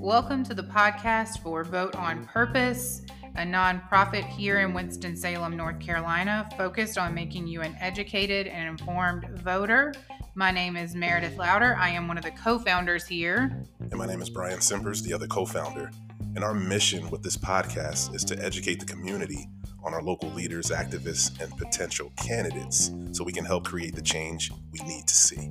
[0.00, 3.02] Welcome to the podcast for Vote on Purpose,
[3.34, 9.26] a nonprofit here in Winston-Salem, North Carolina, focused on making you an educated and informed
[9.40, 9.92] voter.
[10.34, 11.76] My name is Meredith Louder.
[11.78, 13.62] I am one of the co founders here.
[13.78, 15.90] And my name is Brian Simpers, the other co founder.
[16.34, 19.50] And our mission with this podcast is to educate the community
[19.82, 24.52] on our local leaders, activists, and potential candidates so we can help create the change
[24.72, 25.50] we need to see.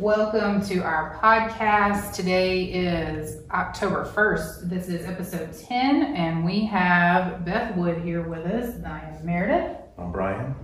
[0.00, 2.14] Welcome to our podcast.
[2.14, 4.70] Today is October 1st.
[4.70, 8.76] This is episode 10, and we have Beth Wood here with us.
[8.76, 9.76] And I am Meredith.
[9.98, 10.54] I'm Brian.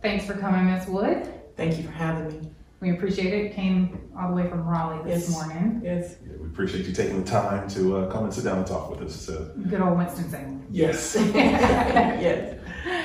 [0.00, 1.39] Thanks for coming, Miss Wood.
[1.60, 2.48] Thank you for having me.
[2.80, 3.54] We appreciate it.
[3.54, 5.30] Came all the way from Raleigh this Yes.
[5.30, 5.82] morning.
[5.84, 6.16] Yes.
[6.26, 8.88] Yeah, we appreciate you taking the time to uh, come and sit down and talk
[8.90, 9.28] with us.
[9.28, 10.64] Uh, Good old Winston-Salem.
[10.70, 11.16] Yes.
[11.34, 12.58] yes.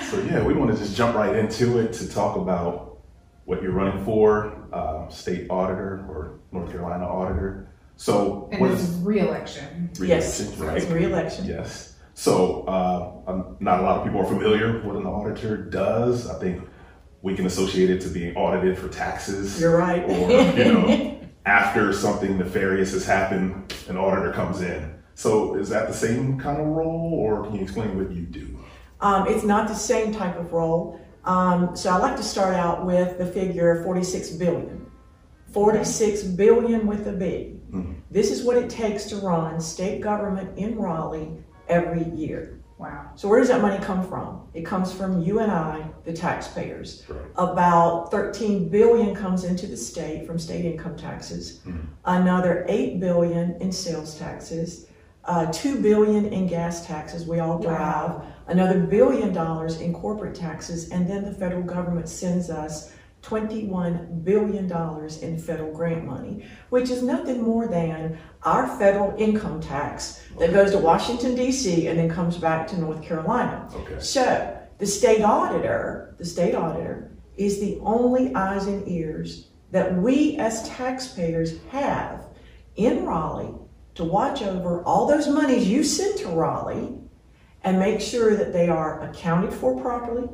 [0.10, 3.00] so, yeah, we want to just jump right into it to talk about
[3.44, 7.68] what you're running for uh, state auditor or North Carolina auditor.
[7.98, 9.90] So, And what this is is re-election.
[10.00, 10.40] Yes.
[10.40, 10.78] re-election, right?
[10.78, 11.46] It's re-election.
[11.46, 11.96] Yes.
[12.14, 16.30] So, uh, um, not a lot of people are familiar with what an auditor does.
[16.30, 16.66] I think
[17.26, 19.60] we can associate it to being audited for taxes.
[19.60, 20.04] You're right.
[20.04, 24.94] Or, you know, after something nefarious has happened, an auditor comes in.
[25.16, 28.60] So, is that the same kind of role, or can you explain what you do?
[29.02, 31.02] Um, it's not the same type of role.
[31.24, 34.86] Um, so I like to start out with the figure 46 billion.
[35.52, 37.60] 46 billion with a B.
[37.72, 37.96] Mhm.
[38.12, 41.32] This is what it takes to run state government in Raleigh
[41.68, 42.60] every year.
[42.86, 43.12] Wow.
[43.16, 44.42] So where does that money come from?
[44.54, 47.04] It comes from you and I, the taxpayers.
[47.10, 47.20] Right.
[47.36, 51.62] About 13 billion comes into the state from state income taxes.
[51.66, 51.88] Mhm.
[52.06, 54.88] Another 8 billion in sales taxes.
[55.24, 58.12] Uh, 2 billion in gas taxes we all drive.
[58.12, 58.24] Wow.
[58.48, 60.90] Another billion dollars in corporate taxes.
[60.90, 62.92] And then the federal government sends us
[63.26, 69.60] 21 billion dollars in federal grant money, which is nothing more than our federal income
[69.60, 71.88] tax that goes to Washington D.C.
[71.88, 73.68] and then comes back to North Carolina.
[73.74, 74.00] Okay.
[74.00, 80.38] So the state auditor, the state auditor, is the only eyes and ears that we
[80.38, 82.26] as taxpayers have
[82.76, 83.56] in Raleigh
[83.96, 86.94] to watch over all those monies you send to Raleigh
[87.64, 90.30] and make sure that they are accounted for properly,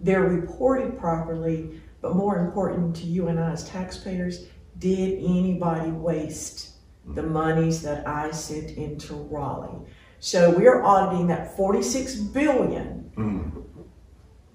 [0.00, 4.46] they're reported properly, but more important to you and I as taxpayers,
[4.78, 9.84] did anybody waste the monies that I sent into Raleigh?
[10.20, 13.50] So we're auditing that 46 billion Mm.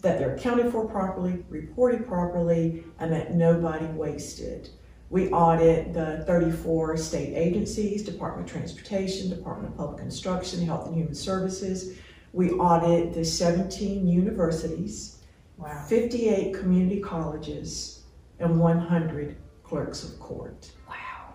[0.01, 4.69] that they're accounted for properly, reported properly, and that nobody wasted.
[5.09, 10.95] We audit the 34 state agencies, Department of Transportation, Department of Public Instruction, Health and
[10.95, 11.97] Human Services.
[12.31, 15.17] We audit the 17 universities,
[15.61, 15.85] Wow.
[15.87, 18.03] 58 community colleges,
[18.39, 20.71] and 100 clerks of court.
[20.89, 21.33] Wow.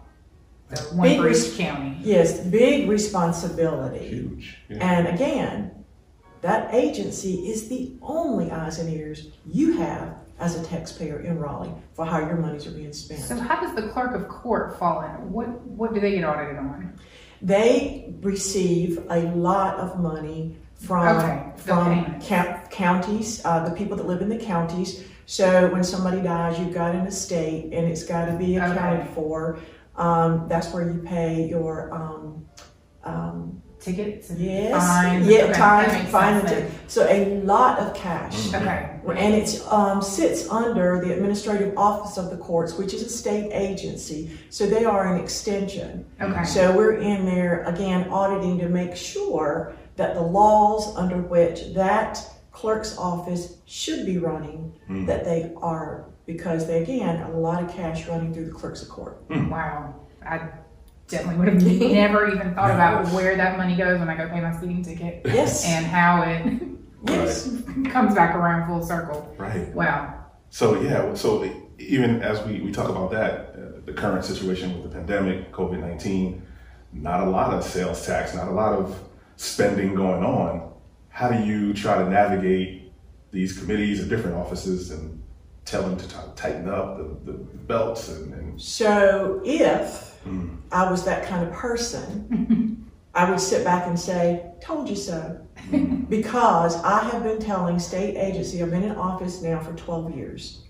[0.75, 1.97] So one Big for each county.
[2.01, 4.09] Yes, big responsibility.
[4.09, 4.59] Huge.
[4.69, 4.79] Yeah.
[4.81, 5.85] And again,
[6.41, 11.73] that agency is the only eyes and ears you have as a taxpayer in Raleigh
[11.95, 13.21] for how your monies are being spent.
[13.21, 15.33] So how does the clerk of court fall in?
[15.33, 16.99] What what do they get audited on?
[17.43, 22.29] they receive a lot of money from Okay, the from payments.
[22.29, 25.05] count, counties, uh, the people that live in the counties.
[25.27, 29.11] So when somebody dies, you've got an estate, and it's got to be accounted Okay.
[29.15, 29.59] for.
[29.97, 32.47] Um, that's where you pay your um,
[33.05, 35.27] um, Tickets and yes, fines?
[35.29, 38.53] yeah, Okay, time, makes fine, sense and ti- so a lot of cash.
[38.53, 38.91] Okay.
[39.15, 43.53] And it um, sits under the Administrative Office of the Courts, which is a state
[43.53, 44.37] agency.
[44.51, 46.05] So they are an extension.
[46.21, 46.45] Okay.
[46.45, 52.19] So we're in there again auditing to make sure that the laws under which that
[52.53, 55.07] clerk's office should be running, Mm.
[55.07, 58.89] that they are, because they again, a lot of cash running through the clerks of
[58.89, 59.19] court.
[59.29, 59.95] Wow.
[60.25, 60.41] I
[61.09, 64.41] definitely would have never even thought about where that money goes when I go pay
[64.41, 65.65] my speeding ticket Yes.
[65.67, 66.63] and how it
[67.09, 67.49] yes.
[67.91, 69.35] comes back around full circle.
[69.39, 69.73] Right.
[69.75, 70.15] Wow.
[70.51, 71.45] So yeah, so
[71.79, 75.81] even as we, we talk about that, uh, the current situation with the pandemic, COVID
[75.81, 76.43] nineteen,
[76.93, 78.99] not a lot of sales tax, not a lot of
[79.37, 80.73] spending going on.
[81.09, 82.93] How do you try to navigate
[83.31, 85.23] these committees and different offices and
[85.65, 90.91] tell them to t- tighten up the, the belts and, and So if mm, I
[90.91, 95.41] was that kind of person, I would sit back and say, Told you so.
[96.09, 100.63] because I have been telling state agency, I've been in office now for 12 years.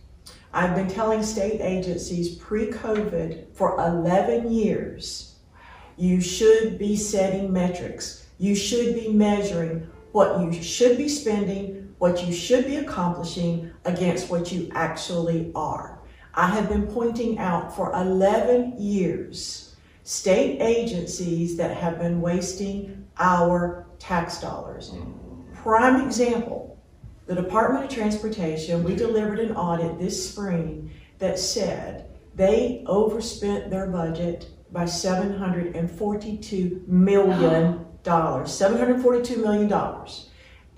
[0.53, 5.37] I've been telling state agencies pre COVID for 11 years
[5.99, 8.26] You should be setting metrics.
[8.39, 14.31] You should be measuring what you should be spending, what you should be accomplishing against
[14.31, 15.99] what you actually are.
[16.35, 23.87] I have been pointing out for 11 years state agencies that have been wasting our
[23.99, 24.95] tax dollars.
[25.55, 26.67] Prime example
[27.27, 33.89] the Department of Transportation, we delivered an audit this spring that said they overspent their
[33.89, 37.86] budget by $742 million.
[38.07, 39.73] $742 million.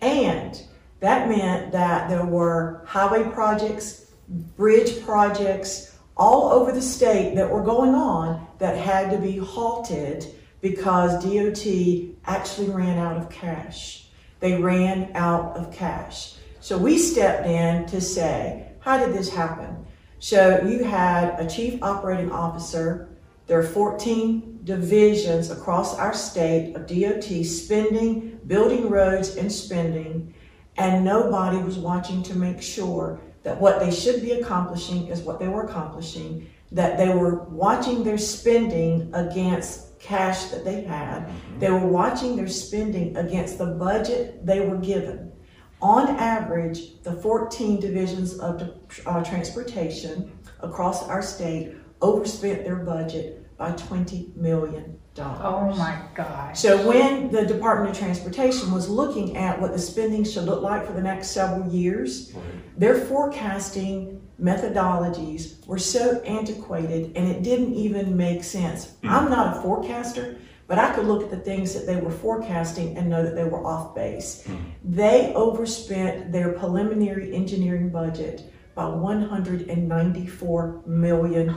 [0.01, 0.63] And
[1.01, 7.63] that meant that there were highway projects, bridge projects all over the state that were
[7.63, 10.27] going on that had to be halted
[10.61, 14.09] because DOT actually ran out of cash.
[14.41, 16.35] They ran out of cash.
[16.61, 19.87] So we stepped in to say, how did this happen?
[20.19, 23.09] So you had a chief operating officer,
[23.47, 30.35] there are 14 divisions across our state of DOT spending, building roads and spending,
[30.77, 35.41] and nobody was watching to make sure that what they should be accomplishing is what
[35.41, 41.59] they were accomplishing, that they were watching their spending against cash that they had, mm-hmm.
[41.59, 45.33] they were watching their spending against the budget they were given.
[45.81, 48.71] On average, the 14 divisions of
[49.07, 50.31] uh, transportation
[50.61, 54.99] across our state overspent their budget by $20 million.
[55.21, 56.61] Oh my gosh.
[56.61, 60.87] So when the Department of Transportation was looking at what the spending should look like
[60.87, 62.33] for the next several years,
[62.77, 68.87] their forecasting methodologies were so antiquated and it didn't even make sense.
[68.87, 69.09] Mm-hmm.
[69.09, 70.39] I'm not a forecaster,
[70.69, 73.45] but I could look at the things that they were forecasting and know that they
[73.45, 74.45] were off base.
[74.47, 74.65] Mm-hmm.
[74.85, 78.43] They overspent their preliminary engineering budget
[78.77, 81.57] by $194 million.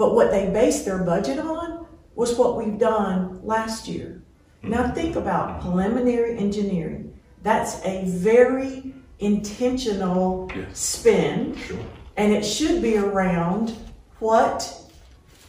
[0.00, 4.22] But what they based their budget on was what we've done last year.
[4.62, 4.70] Mm-hmm.
[4.70, 7.20] Now, think about preliminary engineering.
[7.42, 10.78] That's a very intentional yes.
[10.78, 11.76] spend, sure.
[12.16, 13.76] and it should be around
[14.20, 14.74] what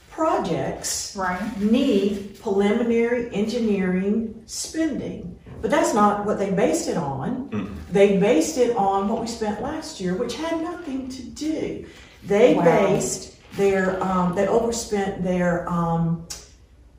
[0.09, 1.57] projects right.
[1.61, 5.39] need preliminary engineering spending.
[5.61, 7.49] But that's not what they based it on.
[7.51, 11.85] mm They based it on what we spent last year, which had nothing to do.
[12.23, 12.63] They wow.
[12.65, 16.27] based their, um, they overspent their, um,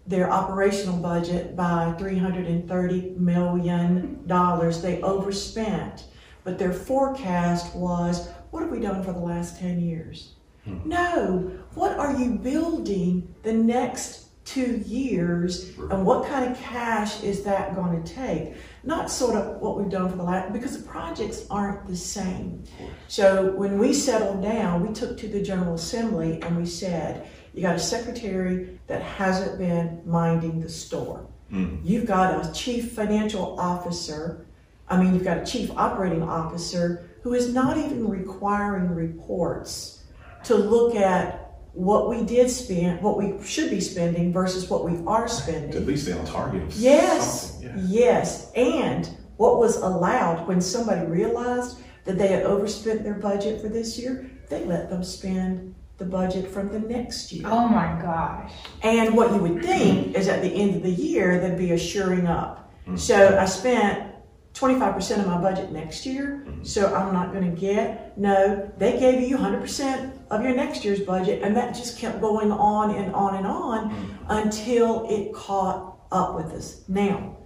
[0.07, 4.25] their operational budget by $330 million.
[4.27, 6.05] They overspent.
[6.45, 10.35] But their forecast was, what have we done for the last 10 years?
[10.65, 10.79] Hmm.
[10.85, 17.45] No, what are you building the next two years and what kind of cash is
[17.45, 18.55] that going to take?
[18.83, 22.65] Not sort of what we've done for the last, because the projects aren't the same.
[23.09, 27.63] So when we settled down, we took to the General Assembly and we said, you
[27.63, 31.27] got a secretary that hasn't been minding the store.
[31.53, 31.81] Mm.
[31.85, 34.47] You've got a chief financial officer.
[34.89, 40.03] I mean, you've got a chief operating officer who is not even requiring reports
[40.45, 41.42] to look at
[41.75, 45.75] what we did spend, what we should be spending versus what we are spending.
[45.75, 46.63] At least stay on target.
[46.75, 47.73] Yes, yeah.
[47.77, 48.53] yes.
[48.55, 53.99] And what was allowed when somebody realized that they had overspent their budget for this
[53.99, 57.47] year, they let them spend the budget from the next year.
[57.47, 58.53] Oh my gosh.
[58.83, 61.79] And what you would think is at the end of the year, there'd be a
[61.79, 62.73] shoring up.
[62.83, 62.97] Mm-hmm.
[62.97, 64.13] So I spent
[64.55, 66.65] 25% of my budget next year, mm-hmm.
[66.65, 68.19] so I'm not going to get.
[68.19, 72.51] No, they gave you 100% of your next year's budget, and that just kept going
[72.51, 74.31] on and on and on mm-hmm.
[74.31, 76.83] until it caught up with us.
[76.89, 77.37] Now,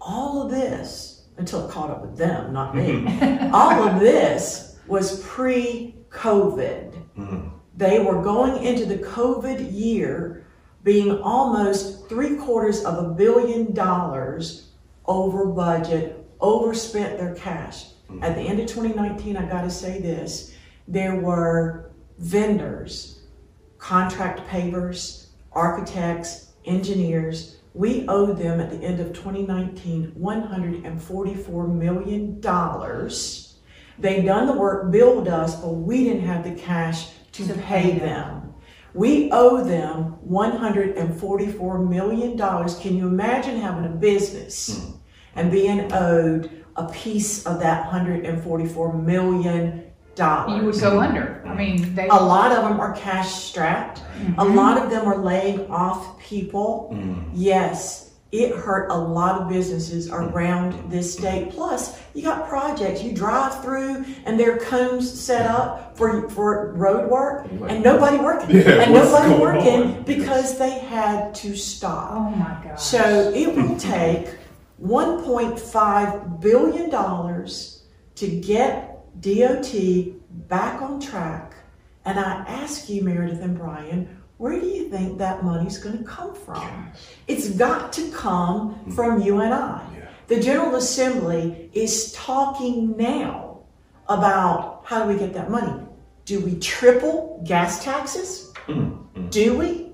[0.00, 3.54] all of this, until it caught up with them, not me, mm-hmm.
[3.54, 6.92] all of this was pre COVID.
[7.18, 7.48] Mm-hmm.
[7.76, 10.46] They were going into the COVID year
[10.84, 14.70] being almost three quarters of a billion dollars
[15.06, 17.86] over budget overspent their cash.
[18.08, 18.22] Mm-hmm.
[18.22, 20.54] At the end of 2019, I got to say this
[20.88, 21.85] there were
[22.18, 23.20] vendors,
[23.78, 27.56] contract pavers, architects, engineers.
[27.74, 32.40] We owed them at the end of 2019 $144 million.
[33.98, 37.92] They done the work, billed us, but we didn't have the cash to, to pay,
[37.92, 38.08] pay them.
[38.08, 38.54] them.
[38.94, 42.38] We owe them $144 million.
[42.38, 44.70] Can you imagine having a business?
[44.70, 44.96] Mm
[45.36, 49.85] and being owed a piece of that 144 million
[50.16, 50.58] dollars.
[50.58, 51.42] You would go under.
[51.46, 52.08] I mean, they...
[52.08, 53.98] a lot of them are cash strapped.
[53.98, 54.40] Mm-hmm.
[54.40, 56.90] A lot of them are laying off people.
[56.92, 57.30] Mm.
[57.32, 61.50] Yes, it hurt a lot of businesses around this state.
[61.50, 66.72] Plus, you got projects you drive through, and there are cones set up for for
[66.72, 70.02] road work, and nobody working, Yeah, and nobody working on?
[70.02, 72.12] because they had to stop.
[72.12, 72.82] Oh my gosh.
[72.82, 74.26] So it will take
[74.82, 76.90] $1.5 billion
[78.16, 79.72] to get DOT
[80.48, 81.54] back on track.
[82.04, 86.04] And I ask you, Meredith and Brian, where do you think that money's going to
[86.04, 86.92] come from?
[87.26, 88.90] It's got to come hmm.
[88.92, 89.86] from you and I.
[89.94, 90.08] Yeah.
[90.26, 93.60] The General Assembly is talking now
[94.08, 95.82] about how do we get that money?
[96.26, 98.52] Do we triple gas taxes?
[98.66, 99.28] Hmm, hmm.
[99.28, 99.92] Do we?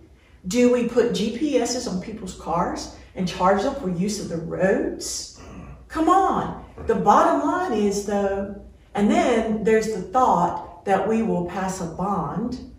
[0.49, 5.41] Do we put GPSs on people's cars and charge them for use of the roads?
[5.87, 6.65] Come on.
[6.87, 8.61] The bottom line is though,
[8.95, 12.73] and then there's the thought that we will pass a bond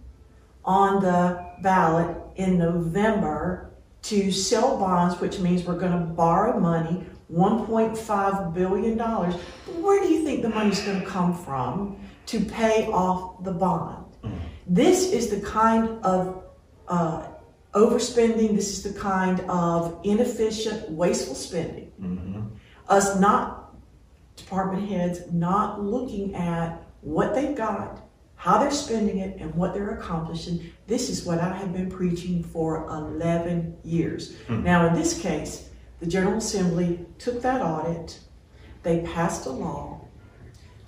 [0.65, 3.71] on the ballot in November
[4.03, 8.97] to sell bonds, which means we're going to borrow money, $1.5 billion.
[8.99, 14.05] Where do you think the money's going to come from to pay off the bond?
[14.67, 16.43] This is the kind of
[16.87, 17.27] uh,
[17.73, 21.91] overspending, this is the kind of inefficient, wasteful spending.
[22.89, 23.62] Us not,
[24.35, 28.01] department heads, not looking at what they've got,
[28.35, 30.71] how they're spending it, and what they're accomplishing.
[30.87, 34.35] This is what I have been preaching for 11 years.
[34.47, 34.63] Hmm.
[34.63, 38.19] Now, in this case, the General Assembly took that audit,
[38.83, 40.01] they passed a law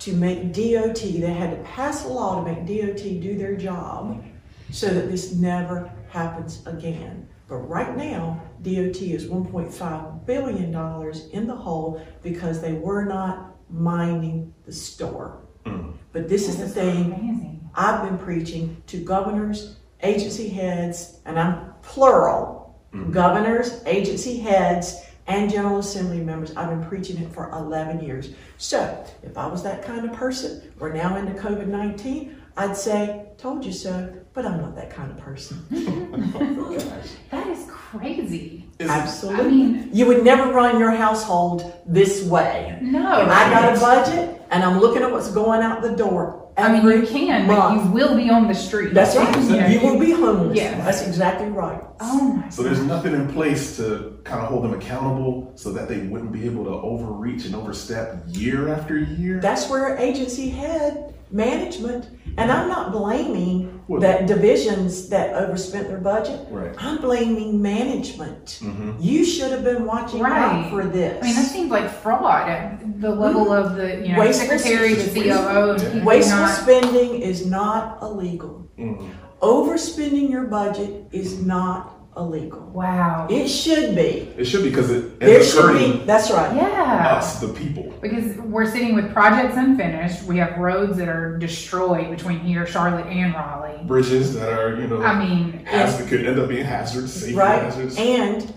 [0.00, 4.22] to make DOT, they had to pass a law to make DOT do their job
[4.70, 7.28] so that this never happens again.
[7.48, 13.56] But right now, DOT is $1.5 billion dollars in the hole because they were not
[13.70, 15.40] minding the store.
[15.64, 15.94] Mm.
[16.12, 17.70] But this is the thing amazing.
[17.74, 23.12] I've been preaching to governors, agency heads, and I'm plural mm.
[23.12, 26.54] governors, agency heads, and General Assembly members.
[26.56, 28.30] I've been preaching it for 11 years.
[28.58, 33.26] So, if I was that kind of person, we're now into COVID 19, I'd say,
[33.36, 35.66] told you so, but I'm not that kind of person.
[37.30, 38.65] That is crazy.
[38.78, 39.44] Is Absolutely.
[39.44, 42.78] I mean, you would never run your household this way.
[42.82, 43.06] no.
[43.06, 46.46] I got a budget, and I'm looking at what's going out the door.
[46.58, 47.82] I mean, you can, month.
[47.82, 48.94] but you will be on the street.
[48.94, 49.36] That's right.
[49.42, 50.56] You know, You will be homeless.
[50.56, 50.82] Yeah.
[50.84, 51.82] That's exactly right.
[52.00, 52.48] Oh my.
[52.48, 56.32] So there's nothing in place to kind of hold them accountable so that they wouldn't
[56.32, 59.38] be able to overreach and overstep year after year.
[59.40, 65.98] That's where agency head management, and I'm not blaming Well- that divisions that overspent their
[65.98, 66.40] budget.
[66.50, 66.72] Right.
[66.78, 68.58] I'm blaming management.
[68.62, 68.94] Mhm.
[69.00, 70.32] You should have been watching Right.
[70.66, 71.18] out for this.
[71.22, 74.94] I mean, that seems like fraud at the level of the you know Wasteful secretary,
[74.94, 75.32] the spending.
[75.32, 76.50] COO, Wasteful not.
[76.50, 78.66] spending is not illegal.
[78.78, 78.98] Mhm.
[79.42, 82.60] Overspending your budget is not illegal.
[82.72, 83.26] Wow.
[83.30, 84.32] It should be.
[84.36, 85.78] It should be because it There should be.
[85.84, 86.54] hurting That's right.
[86.56, 87.16] Yeah.
[87.18, 87.92] us, the people.
[88.00, 90.24] Because we're sitting with projects unfinished.
[90.24, 93.80] We have roads that are destroyed between here, Charlotte, and Raleigh.
[93.84, 97.62] Bridges that are, you know, I mean, hazard, could end up being hazards, safety Right.
[97.62, 97.96] hazards.
[97.98, 98.52] And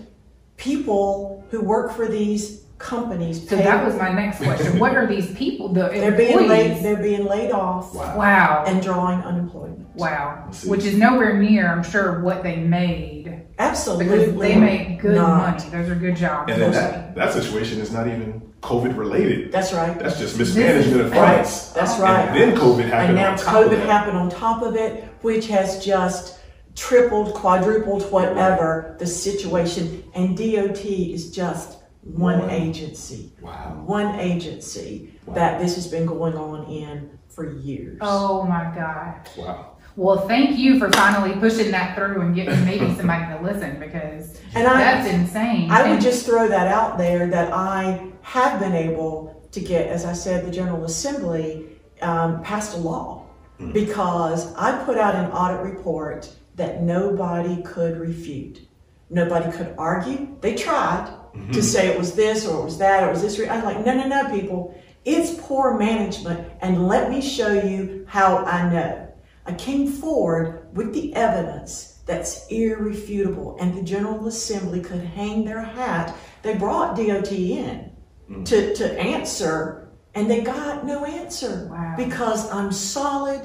[0.56, 4.78] people who work for these companies so that was my next question.
[4.78, 5.68] What are these people?
[5.68, 6.82] The they're being laid employees?
[6.82, 8.16] they're being laid off Wow.
[8.16, 8.64] Wow.
[8.66, 9.86] and drawing unemployment.
[9.96, 10.48] Wow.
[10.64, 13.19] Which is nowhere near, I'm sure, what they made.
[13.60, 14.04] Absolutely.
[14.06, 15.58] Because they make good not.
[15.58, 15.70] money.
[15.70, 16.50] Those are good jobs.
[16.50, 19.52] And then that, that situation is not even COVID related.
[19.52, 19.98] That's right.
[19.98, 21.36] That's just mismanagement of Right.
[21.44, 21.72] funds.
[21.74, 22.28] That's Oh, right.
[22.28, 23.86] And then COVID happened and now on top of COVID that.
[23.86, 26.38] happened on top of it, which has just
[26.74, 30.04] tripled, quadrupled, whatever the situation.
[30.14, 32.50] And DOT is just one One.
[32.50, 33.82] agency, Wow.
[33.84, 35.34] one agency Wow.
[35.34, 37.98] that this has been going on in for years.
[38.00, 39.28] Oh my God.
[39.38, 39.66] Wow.
[40.00, 44.40] Well, thank you for finally pushing that through and getting maybe somebody to listen because
[44.54, 45.70] And I- that's insane.
[45.70, 50.06] I would just throw that out there that I have been able to get, as
[50.06, 51.66] I said, the General Assembly
[52.00, 53.26] um, passed a law
[53.74, 58.62] because I put out an audit report that nobody could refute.
[59.10, 60.34] Nobody could argue.
[60.40, 61.14] They tried
[61.52, 63.38] to say it was this or it was that or it was this.
[63.38, 64.74] re- I'm like, no, no, no, people.
[65.04, 69.09] It's poor management, and let me show you how I know.
[69.50, 75.60] I came forward with the evidence that's irrefutable, and the General Assembly could hang their
[75.60, 76.16] hat.
[76.42, 77.90] They brought DOT in
[78.30, 78.44] mm.
[78.44, 81.94] to, to answer, and they got no answer Wow.
[81.96, 83.40] because I'm solid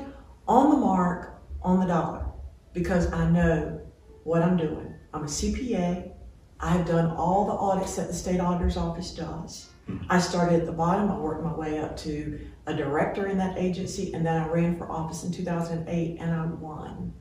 [0.47, 2.27] on the mark, on the dollar,
[2.74, 3.81] because I know
[4.25, 4.93] what I'm doing.
[5.12, 6.12] I'm a CPA.
[6.59, 9.71] I have done all the audits that the state auditor's office does.
[9.89, 10.05] Mm.
[10.07, 11.12] I started at the bottom.
[11.12, 14.77] I worked my way up to a director in that agency, and then I ran
[14.77, 17.13] for office in 2008 and I won.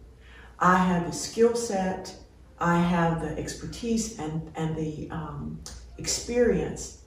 [0.59, 2.15] I have the skill set,
[2.59, 5.63] I have the expertise and, and the um,
[5.99, 7.03] experience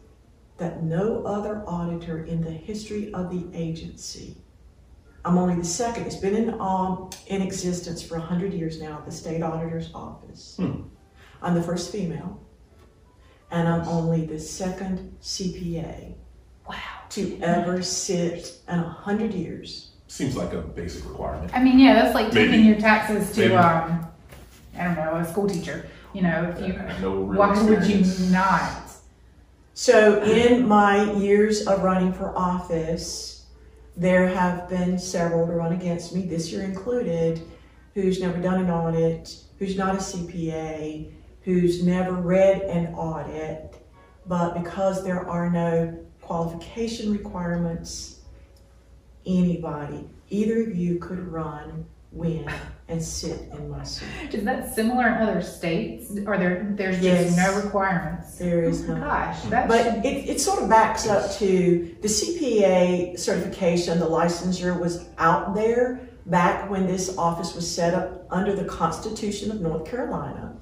[0.58, 4.38] that no other auditor in the history of the agency.
[5.24, 6.06] I'm only the second.
[6.06, 10.56] It's been in, um, in existence for 100 years now, at the state auditor's office.
[10.58, 10.84] Hmm.
[11.42, 12.42] I'm the first female,
[13.52, 16.16] and I'm only the second CPA.
[17.12, 19.92] To ever sit in a 100 years.
[20.08, 21.52] Seems like a basic requirement.
[21.54, 23.56] I mean, yeah, that's like taking your taxes to, Maybe.
[23.56, 24.08] um,
[24.78, 25.90] I don't know, a school teacher.
[26.14, 28.84] You know, if you, no real why would you not?
[29.74, 33.46] So, in my years of running for office,
[33.96, 37.42] there have been several to run against me, this year included,
[37.94, 41.12] who's never done an audit, who's not a CPA,
[41.42, 43.76] who's never read an audit,
[44.26, 46.07] but because there are no
[46.38, 48.20] qualification requirements,
[49.26, 52.46] anybody, either of you could run, win,
[52.90, 54.34] and sit in my seat.
[54.34, 56.12] Is that similar in other states?
[56.26, 57.28] Or there, there's Yes.
[57.28, 58.38] just no requirements?
[58.38, 59.00] There is oh no.
[59.06, 64.06] gosh, that But should, it, it sort of backs up to the CPA certification, the
[64.06, 69.62] licensure was out there back when this office was set up under the Constitution of
[69.62, 70.54] North Carolina.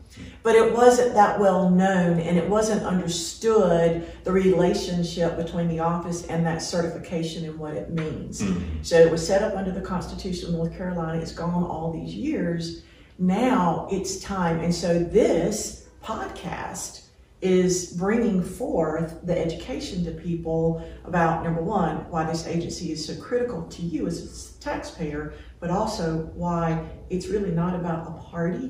[0.43, 6.25] But it wasn't that well known and it wasn't understood the relationship between the office
[6.27, 8.41] and that certification and what it means.
[8.41, 8.83] Mm-hmm.
[8.83, 11.19] So it was set up under the Constitution of North Carolina.
[11.19, 12.83] It's gone all these years.
[13.17, 14.59] Now it's time.
[14.59, 17.05] And so this podcast
[17.41, 23.15] is bringing forth the education to people about number one, why this agency is so
[23.21, 25.33] critical to you as a taxpayer,
[25.65, 26.79] but also why
[27.09, 28.69] it's really not about a party.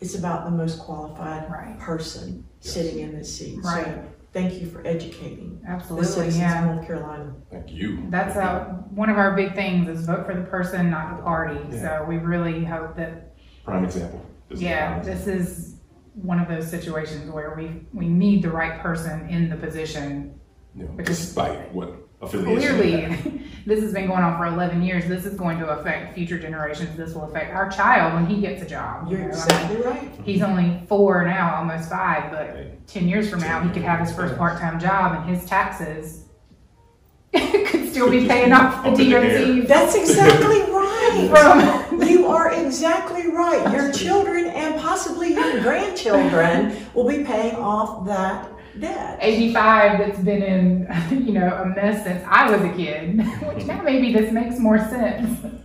[0.00, 1.76] It's about the most qualified Right.
[1.80, 2.72] person Yes.
[2.74, 3.58] sitting in this seat.
[3.64, 3.84] Right.
[3.84, 6.68] So thank you for educating the absolutely, citizens yeah.
[6.68, 7.34] of North Carolina.
[7.50, 8.04] Thank you.
[8.10, 11.22] That's Thank how, one of our big things is vote for the person, not the
[11.24, 11.58] party.
[11.72, 11.80] Yeah.
[11.98, 13.34] So we really hope that.
[13.64, 14.24] Prime example.
[14.48, 15.42] This Yeah, prime this example.
[15.42, 15.76] is
[16.14, 20.38] one of those situations where we, we need the right person in the position.
[20.76, 21.90] You know, because- despite what affiliation.
[21.90, 22.05] they have.
[22.22, 25.06] Clearly, this has been going on for 11 years.
[25.06, 26.96] This is going to affect future generations.
[26.96, 29.10] This will affect our child when he gets a job.
[29.10, 29.34] you You're know?
[29.34, 30.10] I mean, exactly right.
[30.24, 34.14] He's only four now, almost five, but 10 years from now, he could have his
[34.14, 36.24] first part time job and his taxes
[37.34, 39.60] could still be paying off the Up in the air.
[39.60, 41.28] DOT That's exactly right.
[41.30, 42.02] from.
[42.08, 43.72] You are exactly right.
[43.72, 49.18] Your children and possibly your grandchildren will be paying off that debt.
[49.20, 50.88] 85 that's been in,
[51.26, 54.78] you know, a mess since I was a kid, which now maybe this makes more
[54.78, 55.40] sense.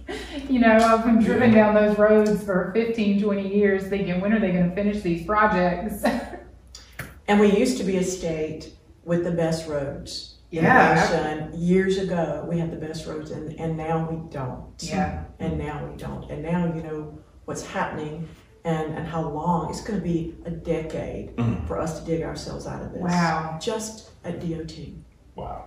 [0.50, 4.40] You know, I've been driven down those roads for 15, 20 years thinking, when are
[4.40, 6.04] they going to finish these projects?
[7.30, 8.74] And we used to be a state
[9.06, 10.40] with the best roads.
[10.50, 11.50] Yeah.
[11.54, 14.74] Years ago, we had the best roads, and, and now we don't.
[14.80, 15.24] yeah.
[15.40, 16.30] And now we don't.
[16.30, 18.28] And now you know what's happening
[18.66, 19.70] and, and how long.
[19.70, 21.68] It's going to be a decade Mhm.
[21.68, 23.02] for us to dig ourselves out of this.
[23.02, 23.58] Wow.
[23.62, 24.94] Just at DOT.
[25.36, 25.66] Wow.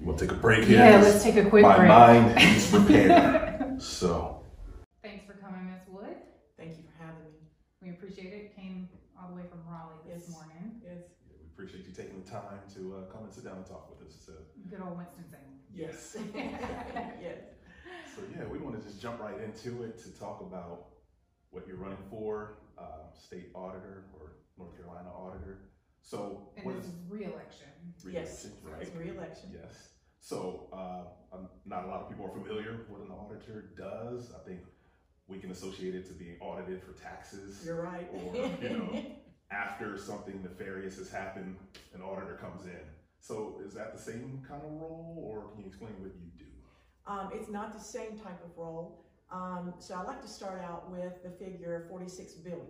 [0.00, 0.78] We'll take a break here.
[0.78, 1.88] Yeah, let's take a quick My break.
[1.88, 3.80] mind is prepared.
[3.80, 4.40] so,
[5.02, 6.16] Thanks for coming, Miss Wood.
[6.56, 7.30] Thank you for having me.
[7.82, 8.54] We appreciate it.
[8.56, 8.88] Came
[9.20, 10.30] all the way from Raleigh this Yes.
[10.30, 10.80] morning.
[10.84, 11.04] Yes.
[11.28, 14.08] we appreciate you taking the time to uh, come and sit down and talk with
[14.08, 14.14] us.
[14.26, 14.32] So,
[14.70, 15.44] Good old Winston-Salem.
[15.74, 16.16] Yes.
[16.34, 17.38] yes.
[18.16, 20.86] so yeah, we want to just jump right into it to talk about
[21.52, 25.58] what you're running for, uh, state auditor or North Carolina auditor.
[26.00, 27.68] So, And what this is is re-election.
[28.04, 28.04] Yes.
[28.04, 28.82] re-election, right?
[28.82, 29.50] It's re-election.
[29.54, 29.90] Yes.
[30.18, 34.32] So, uh, um, not a lot of people are familiar with what an auditor does.
[34.34, 34.60] I think
[35.28, 37.62] we can associate it to being audited for taxes.
[37.64, 38.08] You're right.
[38.12, 39.02] Or, you know,
[39.50, 41.56] after something nefarious has happened,
[41.94, 42.80] an auditor comes in.
[43.20, 46.50] So, is that the same kind of role, or can you explain what you do?
[47.06, 49.04] Um, it's not the same type of role.
[49.32, 52.66] Um, so I like to start out with the figure 46 billion.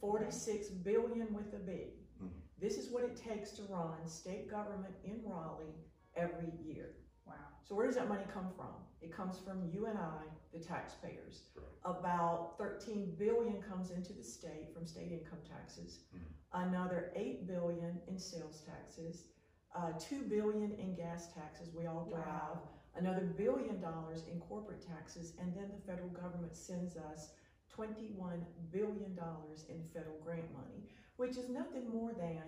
[0.00, 1.94] 46 billion with a B.
[2.22, 2.30] Mhm.
[2.60, 5.74] This is what it takes to run state government in Raleigh
[6.14, 6.94] every year.
[7.26, 7.34] Wow.
[7.64, 8.74] So where does that money come from?
[9.00, 11.48] It comes from you and I, the taxpayers.
[11.56, 11.66] Right.
[11.84, 16.04] About 13 billion comes into the state from state income taxes.
[16.14, 16.20] Mhm.
[16.52, 19.26] Another 8 billion in sales taxes.
[19.74, 22.26] Uh, 2 billion in gas taxes we all drive.
[22.26, 22.62] Wow.
[22.96, 27.30] Another billion dollars in corporate taxes, and then the federal government sends us
[27.70, 32.42] 21 billion dollars in federal grant money, which is nothing more than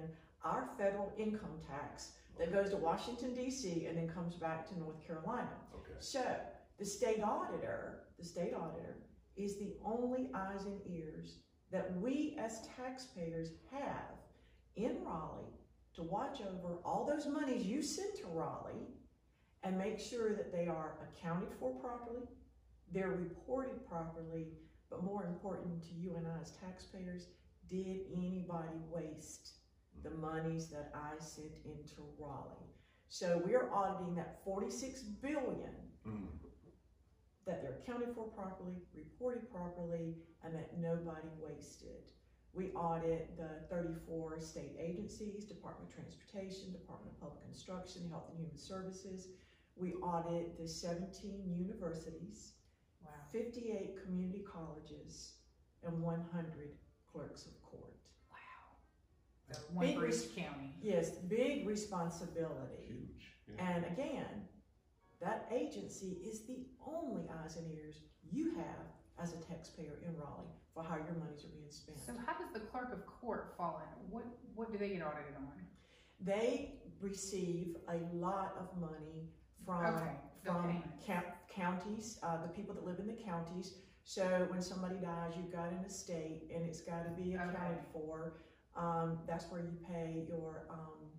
[0.45, 3.87] our federal income tax that goes to Washington D.C.
[3.87, 5.51] and then comes back to North Carolina.
[5.75, 5.97] Okay.
[5.99, 6.23] So
[6.79, 8.99] the state auditor, the state auditor,
[9.37, 11.39] is the only eyes and ears
[11.73, 14.15] that we as taxpayers have
[14.77, 15.53] in Raleigh
[15.95, 18.87] to watch over all those monies you send to Raleigh
[19.63, 22.23] and make sure that they are accounted for properly,
[22.93, 24.47] they're reported properly,
[24.91, 27.27] but more important to you and I as taxpayers
[27.69, 29.55] did anybody waste
[30.05, 32.71] the monies that I sent into Raleigh?
[33.09, 35.75] So we're auditing that 46 billion
[36.07, 36.29] Mm.
[37.47, 40.15] that they're accounted for properly, reported properly,
[40.45, 42.13] and that nobody wasted.
[42.53, 48.39] We audit the 34 state agencies, Department of Transportation, Department of Public Instruction, Health and
[48.39, 49.29] Human Services.
[49.77, 52.53] We audit the 17 universities,
[53.05, 53.11] Wow.
[53.31, 55.35] 58 community colleges,
[55.85, 56.71] and 100
[57.13, 57.95] clerks of court.
[58.31, 59.53] Wow.
[59.53, 60.75] So one Big for each county.
[60.83, 62.87] Yes, big responsibility.
[62.89, 63.33] Huge.
[63.55, 63.69] Yeah.
[63.69, 64.49] And again,
[65.21, 68.87] that agency is the only eyes and ears you have
[69.19, 71.99] as a taxpayer in Raleigh for how your monies are being spent.
[72.05, 74.11] So how does the clerk of court fall in?
[74.11, 75.53] What what do they get audited on?
[76.21, 79.29] They receive a lot of money
[79.67, 80.13] from Okay,
[80.45, 81.05] from payments.
[81.07, 83.75] count, counties, uh, the people that live in the counties.
[84.05, 87.75] So when somebody dies, you've got an estate and it's got to be accounted Okay.
[87.93, 88.35] for.
[88.77, 91.11] Um, that's where you pay your um,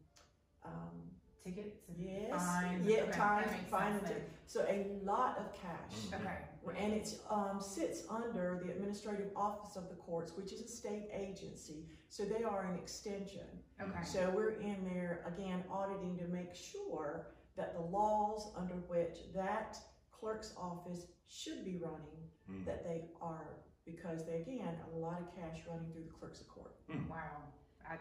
[0.63, 1.01] um,
[1.43, 2.85] Tickets and yes, fines?
[2.85, 4.25] yeah, Okay, time, that makes fine, sense and then.
[4.47, 6.13] so a lot of cash.
[6.13, 6.77] Okay.
[6.77, 11.07] And it um, sits under the Administrative Office of the Courts, which is a state
[11.13, 11.85] agency.
[12.09, 13.47] So they are an extension.
[13.81, 14.03] Okay.
[14.03, 17.27] So we're in there again auditing to make sure
[17.57, 19.77] that the laws under which that
[20.11, 22.01] clerk's office should be running,
[22.49, 22.63] Mm.
[22.65, 26.47] that they are, because they again, a lot of cash running through the clerks of
[26.47, 26.75] court.
[27.09, 27.43] Wow.
[27.85, 27.97] I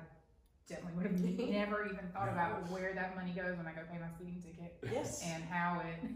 [0.69, 3.99] definitely would have never even thought about where that money goes when I go pay
[3.99, 6.11] my speeding ticket Yes, and how it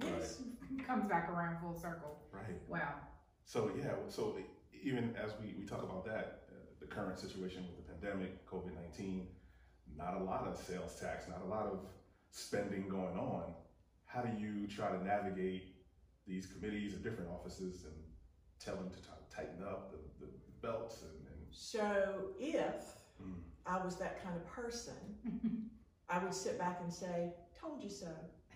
[0.00, 0.42] yes.
[0.86, 2.20] comes back around full circle.
[2.30, 2.56] Right.
[2.68, 2.94] Wow.
[3.44, 4.36] So yeah, so
[4.80, 8.74] even as we, we talk about that, uh, the current situation with the pandemic, COVID
[8.76, 9.26] nineteen,
[9.96, 11.80] not a lot of sales tax, not a lot of
[12.32, 13.54] spending going on.
[14.06, 15.74] How do you try to navigate
[16.26, 17.94] these committees and different offices and
[18.58, 18.96] tell them to
[19.34, 23.40] tighten up the, the belts and, and So if Mm.
[23.66, 24.94] I was that kind of person,
[26.08, 28.08] I would sit back and say, Told you so.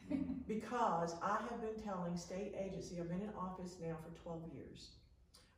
[0.49, 4.91] because I have been telling state agency, I've been in office now for 12 years.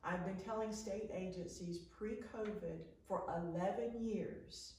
[0.04, 3.22] I've been telling state agencies pre COVID for
[3.54, 4.74] 11 years,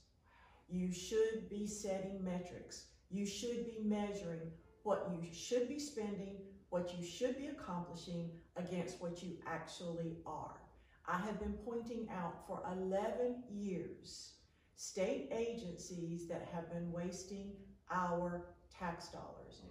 [0.68, 2.86] you should be setting metrics.
[3.10, 4.52] You should be measuring
[4.84, 6.38] what you should be spending,
[6.70, 10.56] what you should be accomplishing against what you actually are.
[11.08, 14.34] I have been pointing out for 11 years
[14.76, 17.52] state agencies that have been wasting
[17.92, 19.64] our tax dollars.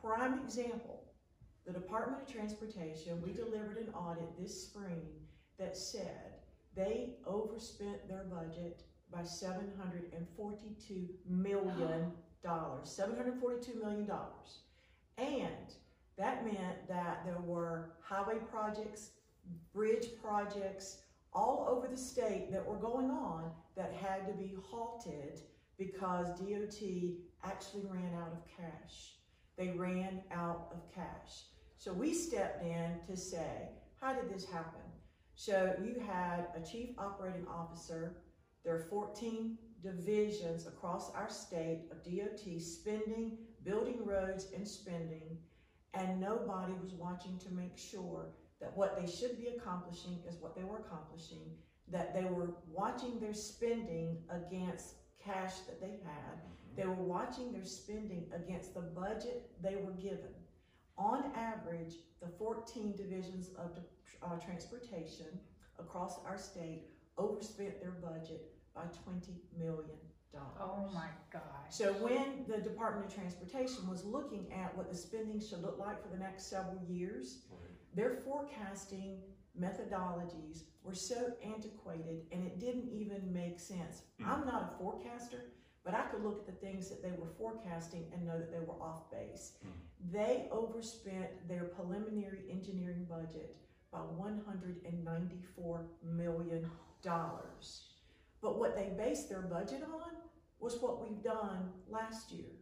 [0.00, 1.02] Prime example
[1.66, 5.02] the Department of Transportation, we delivered an audit this spring
[5.58, 6.34] that said
[6.76, 12.12] they overspent their budget by $742 million.
[12.44, 14.10] $742 million.
[15.18, 15.74] And
[16.18, 19.10] that meant that there were highway projects,
[19.74, 25.40] bridge projects all over the state that were going on that had to be halted
[25.78, 26.80] because DOT
[27.44, 29.16] actually ran out of cash.
[29.58, 31.44] They ran out of cash.
[31.76, 33.68] So we stepped in to say,
[34.00, 34.80] how did this happen?
[35.34, 38.16] So you had a chief operating officer,
[38.64, 39.58] there are 14
[39.92, 45.38] divisions across our state of DOT spending, building roads, and spending,
[45.94, 48.26] and nobody was watching to make sure
[48.60, 51.50] that what they should be accomplishing is what they were accomplishing,
[51.88, 54.94] that they were watching their spending against
[55.24, 56.40] cash that they had,
[56.76, 60.34] they were watching their spending against the budget they were given.
[60.98, 63.78] On average, the 14 divisions of
[64.22, 65.26] uh, transportation
[65.78, 66.84] across our state
[67.18, 69.96] overspent their budget by $20 million.
[70.60, 71.42] Oh my gosh.
[71.70, 76.02] So when the Department of Transportation was looking at what the spending should look like
[76.02, 77.38] for the next several years,
[77.94, 79.18] their forecasting
[79.58, 84.02] methodologies were so antiquated and it didn't even make sense.
[84.20, 84.28] Hmm.
[84.30, 85.46] I'm not a forecaster,
[85.84, 88.58] but I could look at the things that they were forecasting and know that they
[88.58, 89.52] were off base.
[89.62, 89.70] Hmm.
[90.12, 93.56] They overspent their preliminary engineering budget
[93.90, 96.70] by $194 million.
[98.46, 100.12] But what they based their budget on
[100.60, 102.52] was what we've done last year.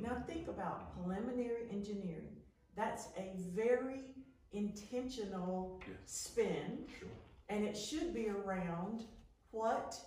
[0.00, 2.36] Now think about preliminary engineering.
[2.76, 4.14] That's a very
[4.52, 5.96] intentional Yes.
[6.04, 7.08] spend, Sure.
[7.48, 9.06] and it should be around
[9.50, 10.00] what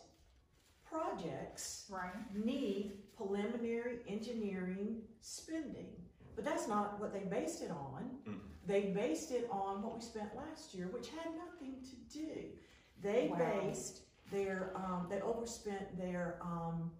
[0.85, 2.33] projects right.
[2.33, 5.93] need preliminary engineering spending.
[6.37, 8.21] But that's not what they based it on.
[8.23, 8.39] Mm.
[8.65, 12.53] They based it on what we spent last year, which had nothing to do.
[13.01, 13.37] They Wow.
[13.37, 16.91] based their, um, they overspent their, um,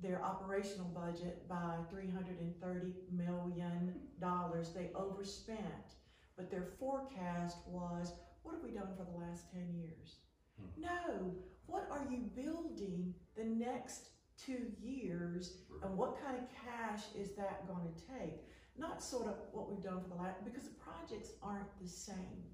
[0.00, 3.94] their operational budget by $330 million.
[4.20, 5.60] They overspent.
[6.36, 10.16] But their forecast was what have we done for the last 10 years?
[10.76, 11.34] No.
[11.66, 17.66] What are you building the next two years and what kind of cash is that
[17.66, 18.42] going to take?
[18.78, 22.44] Not sort of what we've done for the last, because the projects aren't the same.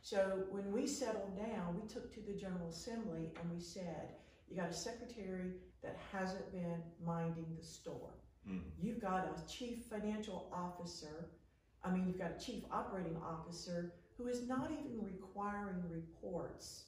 [0.00, 4.12] So when we settled down, we took to the General Assembly and we said,
[4.48, 8.10] you got a secretary that hasn't been minding the store.
[8.48, 8.62] Mm.
[8.80, 11.28] You've got a chief financial officer,
[11.84, 16.84] I mean, you've got a chief operating officer who is not even requiring reports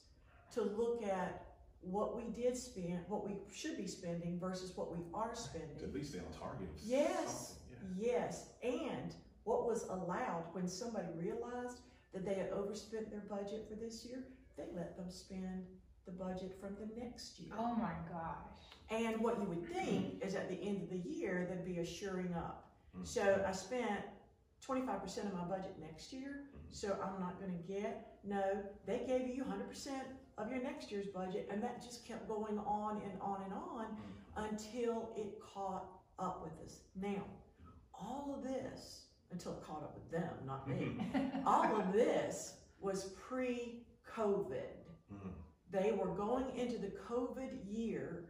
[0.53, 1.45] to look at
[1.81, 5.77] what we did spend, what we should be spending versus what we are To spending.
[5.81, 6.67] at least stay on target.
[6.83, 7.55] Yes,
[7.97, 8.49] yes.
[8.63, 9.13] And
[9.43, 11.79] what was allowed when somebody realized
[12.13, 14.23] that they had overspent their budget for this year,
[14.57, 15.65] they let them spend
[16.05, 17.53] the budget from the next year.
[17.57, 18.61] Oh my gosh.
[18.89, 21.85] And what you would think is at the end of the year, there'd be a
[21.85, 22.69] shoring up.
[22.97, 23.07] Mm.
[23.07, 24.01] So I spent
[24.67, 28.17] 25% of my budget next year, so I'm not going to get.
[28.23, 28.43] No,
[28.85, 29.89] they gave you 100%
[30.37, 33.85] of your next year's budget, and that just kept going on and on and on
[34.49, 35.85] until it caught
[36.19, 36.81] up with us.
[36.95, 37.23] Now,
[38.01, 40.97] all of this, until it caught up with them, not me,
[41.45, 43.83] all of this was pre
[44.15, 44.75] COVID.
[45.13, 45.31] Mhm.
[45.71, 48.25] They were going into the COVID year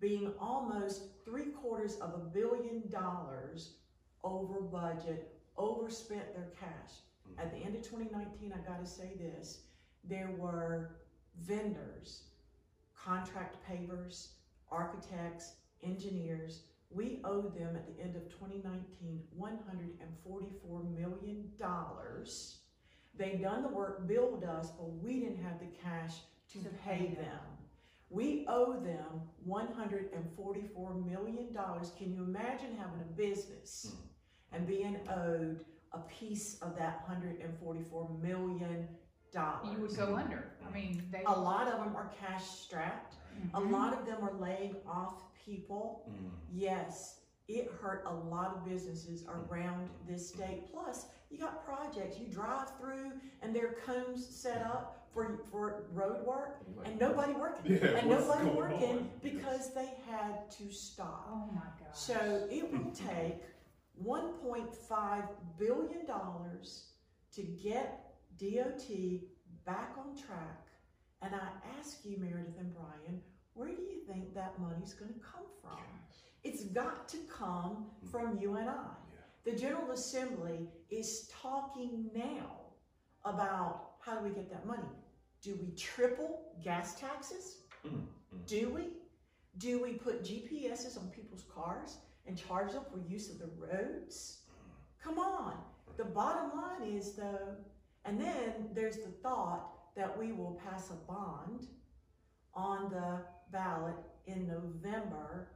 [0.00, 3.76] being almost three quarters of a billion dollars
[4.22, 6.92] over budget, overspent their cash.
[7.38, 9.62] At the end of 2019, I got to say this
[10.04, 10.96] there were
[11.40, 12.24] vendors,
[12.94, 14.28] contract pavers,
[14.70, 16.64] architects, engineers.
[16.94, 21.50] We owed them at the end of 2019 $144 million.
[23.16, 26.14] They done the work, billed us, but we didn't have the cash
[26.52, 27.40] to, To pay pay them.
[28.10, 31.56] We owe them $144 million.
[31.98, 34.56] Can you imagine having a business hmm.
[34.56, 38.88] and being owed a piece of that $144 million?
[39.34, 40.52] You would go under.
[40.66, 41.22] I mean, they.
[41.26, 43.14] A lot of them are cash strapped.
[43.52, 43.72] A mm-hmm.
[43.72, 46.04] lot of them are laying off people.
[46.08, 46.30] Mm.
[46.52, 50.70] Yes, it hurt a lot of businesses around this state.
[50.72, 55.84] Plus, you got projects you drive through, and there are cones set up for for
[55.92, 59.10] road work, and nobody working, Yeah, and nobody working on?
[59.22, 61.28] because they had to stop.
[61.30, 61.96] Oh my gosh.
[61.96, 63.42] So it will take
[64.04, 68.03] $1.5 billion to get
[68.38, 68.88] DOT
[69.64, 70.66] back on track.
[71.22, 73.20] And I ask you, Meredith and Brian,
[73.54, 75.78] where do you think that money's going to come from?
[76.42, 78.10] It's got to come hmm.
[78.10, 78.74] from you and I.
[78.74, 79.52] Yeah.
[79.52, 82.60] The General Assembly is talking now
[83.24, 84.82] about how do we get that money?
[85.42, 87.58] Do we triple gas taxes?
[87.86, 88.04] Mm.
[88.46, 88.88] Do we?
[89.58, 94.38] Do we put GPSs on people's cars and charge them for use of the roads?
[94.48, 95.08] Hmm.
[95.08, 95.54] Come on.
[95.96, 97.56] The bottom line is though,
[98.04, 101.68] and then there's the thought that we will pass a bond
[102.54, 103.20] on the
[103.52, 103.94] ballot
[104.26, 105.48] in November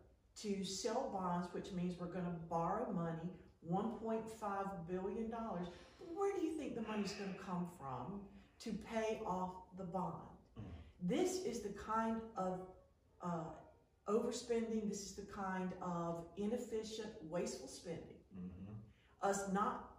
[0.43, 3.33] to sell bonds, which means we're going to borrow money,
[3.69, 5.33] $1.5 billion.
[5.99, 8.21] Where do you think the money's going to come from
[8.61, 10.15] to pay off the bond?
[11.03, 12.61] This is the kind of
[13.23, 13.45] uh,
[14.09, 18.19] overspending, this is the kind of inefficient, wasteful spending.
[18.37, 18.75] Mhm.
[19.23, 19.98] Us not,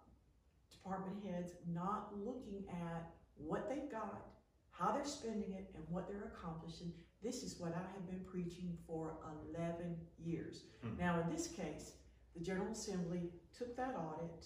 [0.83, 4.25] department heads, not looking at what they've got,
[4.71, 6.91] how they're spending it, and what they're accomplishing.
[7.23, 9.17] This is what I have been preaching for
[9.53, 10.63] 11 years.
[10.81, 10.97] Hmm.
[10.97, 11.93] Now, in this case,
[12.35, 14.45] the General Assembly took that audit,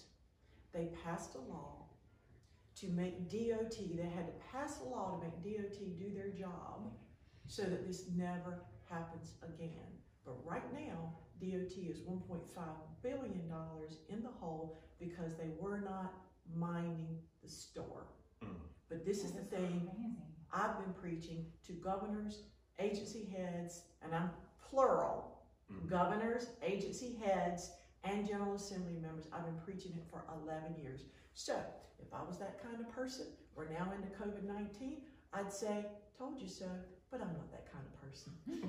[0.72, 1.84] they passed a law
[2.76, 6.92] to make DOT, they had to pass a law to make DOT do their job
[7.46, 9.94] so that this never happens again.
[10.24, 12.40] But right now, DOT is $1.5
[13.02, 13.52] billion
[14.08, 16.14] in the hole because they were not
[16.56, 18.06] minding the store.
[18.42, 18.56] Mm.
[18.88, 20.16] But this is the thing Amazing.
[20.52, 22.42] I've been preaching to governors,
[22.78, 24.30] agency heads, and I'm
[24.70, 25.34] plural
[25.88, 27.72] governors, agency heads,
[28.04, 29.26] and General Assembly members.
[29.32, 31.02] I've been preaching it for 11 years.
[31.34, 31.56] So,
[31.98, 33.26] if I was that kind of person,
[33.56, 34.98] we're now into COVID 19,
[35.32, 35.86] I'd say,
[36.18, 36.66] told you so,
[37.10, 38.32] but I'm not that kind of person.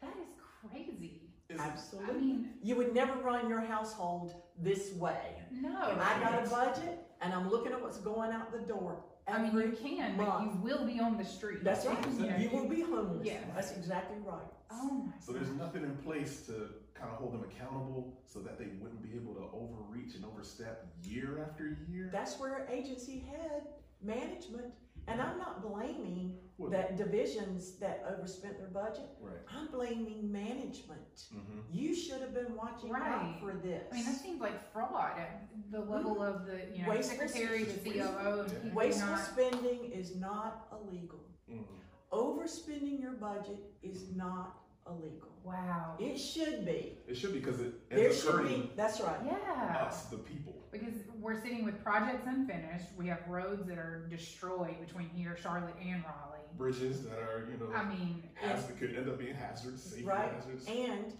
[0.00, 0.30] That is
[0.70, 1.17] crazy.
[1.48, 2.14] Is it- Absolutely.
[2.14, 5.36] I mean, You would never run your household this way.
[5.50, 5.96] no.
[6.00, 9.02] I got a budget, and I'm looking at what's going out the door.
[9.26, 10.54] I mean, you every can, but month.
[10.54, 11.62] you will be on the street.
[11.62, 11.98] That's right.
[12.18, 13.26] You know, You will be homeless.
[13.26, 13.42] Yes.
[13.54, 14.46] That's exactly right.
[14.70, 15.12] Oh my.
[15.20, 16.52] So there's nothing in place to
[16.94, 20.86] kind of hold them accountable so that they wouldn't be able to overreach and overstep
[21.02, 22.08] year after year.
[22.12, 23.68] That's where agency head
[24.02, 24.72] management,
[25.08, 29.08] and I'm not blaming Well- that divisions that overspent their budget.
[29.20, 29.38] Right.
[29.48, 31.28] I'm blaming management.
[31.32, 31.62] Mhm.
[31.72, 33.02] You should have been watching Right.
[33.02, 33.86] out for this.
[33.90, 37.64] I mean, that seems like fraud at the level of the you know Wasteful secretary,
[37.64, 39.20] the COO, and people Wasteful not.
[39.20, 41.20] spending is not illegal.
[41.48, 41.64] Mm.
[42.12, 45.28] Overspending your budget is not illegal.
[45.44, 45.94] Wow.
[45.98, 46.98] It should be.
[47.06, 48.42] It should be because it There ends should be.
[48.42, 49.18] hurting That's right.
[49.24, 49.86] Yeah.
[49.86, 50.54] us, the people.
[50.70, 52.86] Because we're sitting with projects unfinished.
[52.96, 56.44] We have roads that are destroyed between here, Charlotte, and Raleigh.
[56.56, 60.30] Bridges that are, you know, I mean, hazard, could end up being hazards, safety Right.
[60.32, 60.66] hazards.
[60.66, 61.14] And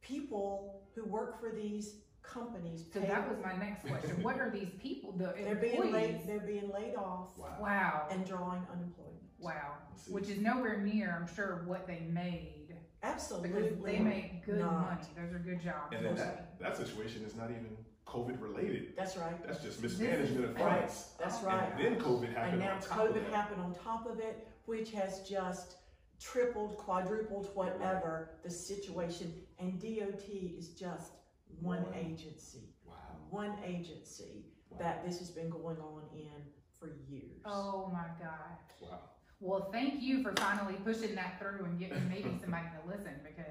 [0.00, 4.20] people who work for these companies so that was my next question.
[4.22, 6.26] What are these people, the they're being laid employees?
[6.26, 7.56] they're being laid off Wow.
[7.60, 8.06] Wow.
[8.10, 9.22] and drawing unemployment.
[9.38, 9.74] Wow.
[10.08, 12.55] Which is nowhere near, I'm sure, what they made.
[13.02, 13.48] Absolutely.
[13.50, 14.72] Because they make good not.
[14.90, 15.00] money.
[15.16, 15.94] Those are good jobs.
[15.94, 18.94] And then that, that situation is not even COVID related.
[18.96, 19.44] That's right.
[19.46, 20.80] That's just mismanagement of Right.
[20.80, 21.12] funds.
[21.18, 21.72] That's right.
[21.76, 24.46] And then COVID happened And now on top of COVID happened on top of it,
[24.66, 25.76] which has just
[26.20, 29.32] tripled, quadrupled, whatever the situation.
[29.58, 31.12] And DOT is just
[31.60, 31.94] one One.
[31.94, 32.94] agency, Wow.
[33.30, 34.78] one agency Wow.
[34.78, 36.30] that this has been going on in
[36.78, 37.40] for years.
[37.44, 38.56] Oh my God.
[38.80, 39.00] Wow.
[39.46, 43.46] Well, thank you for finally pushing that through and getting maybe somebody to listen because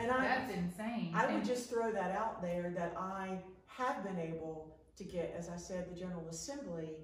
[0.00, 1.12] And I- that's insane.
[1.14, 5.30] I would And- just throw that out there that I have been able to get,
[5.38, 6.96] as I said, the General Assembly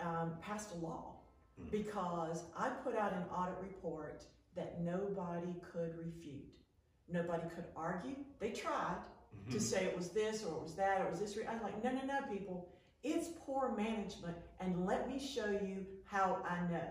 [0.00, 1.16] um, passed a law
[1.70, 6.48] because I put out an audit report that nobody could refute.
[7.06, 8.16] Nobody could argue.
[8.38, 8.96] They tried
[9.50, 11.36] to say it was this or it was that or it was this.
[11.36, 12.70] re- I'm like, no, no, no, people.
[13.02, 16.90] It's poor management, and let me show you how I know.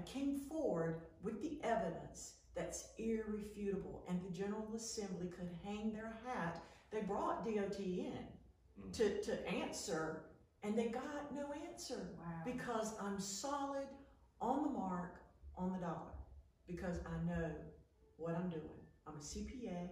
[0.00, 6.18] I came forward with the evidence that's irrefutable, and the General Assembly could hang their
[6.26, 6.62] hat.
[6.90, 8.24] They brought DOT in
[8.80, 8.92] mm.
[8.92, 10.22] to, to answer,
[10.62, 12.42] and they got no answer Wow.
[12.44, 13.86] because I'm solid
[14.40, 15.20] on the mark,
[15.56, 16.14] on the dollar,
[16.66, 17.50] because I know
[18.16, 18.80] what I'm doing.
[19.06, 19.90] I'm a CPA.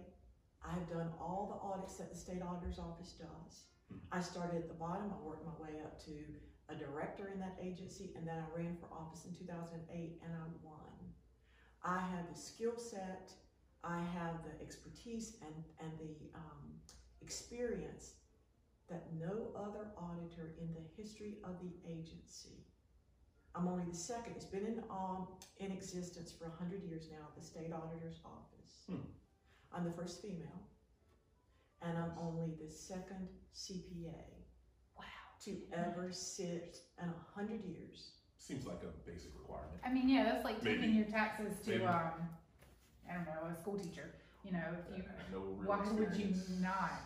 [0.65, 3.63] I've done all the audits that the state auditor's office does.
[3.89, 3.97] Hmm.
[4.11, 6.11] I started at the bottom, I worked my way up to
[6.69, 10.45] a director in that agency, and then I ran for office in 2008 and I
[10.63, 10.93] won.
[11.83, 13.31] I have the skill set,
[13.83, 16.75] I have the expertise and, and the um,
[17.21, 18.13] experience
[18.89, 22.65] that no other auditor in the history of the agency.
[23.55, 24.33] I'm only the second.
[24.35, 25.27] It's been in um,
[25.57, 28.83] in existence for 100 years now, at the state auditor's office.
[28.87, 29.07] Hmm.
[29.71, 30.67] I'm the first female,
[31.81, 34.38] and I'm only the second CPA.
[35.45, 38.11] To ever sit in a 100 years.
[38.37, 39.79] Seems like a basic requirement.
[39.85, 40.77] I mean, yeah, that's like Maybe.
[40.81, 41.85] taking your taxes to, Maybe.
[41.85, 42.11] um,
[43.09, 44.09] I don't know, a school teacher.
[44.43, 46.49] You know, if you, No real why would you experience.
[46.61, 47.01] not?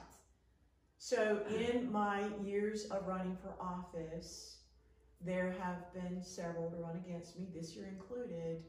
[0.99, 4.57] So, in my years of running for office,
[5.19, 8.63] there have been several to run against me, this year included,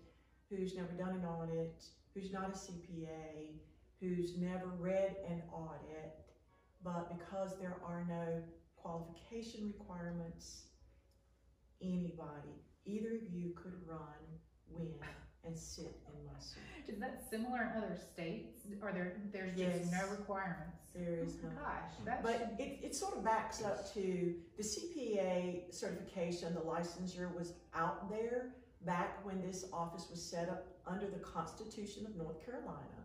[0.50, 3.59] who's never done an audit, who's not a CPA,
[4.00, 6.14] who's never read an audit,
[6.83, 8.42] but because there are no
[8.94, 10.64] qualification requirements,
[11.83, 12.53] anybody,
[12.85, 14.20] either of you could run,
[14.68, 14.92] win,
[15.47, 16.61] and sit in my seat.
[16.92, 18.61] Is that similar in other states?
[18.83, 19.79] Are there, there's Yes.
[19.79, 20.77] just no requirements?
[20.94, 21.55] There is Oh no.
[21.61, 27.35] Gosh, But should- it, it sort of backs up to the CPA certification, the licensure
[27.35, 32.44] was out there back when this office was set up under the Constitution of North
[32.44, 33.04] Carolina.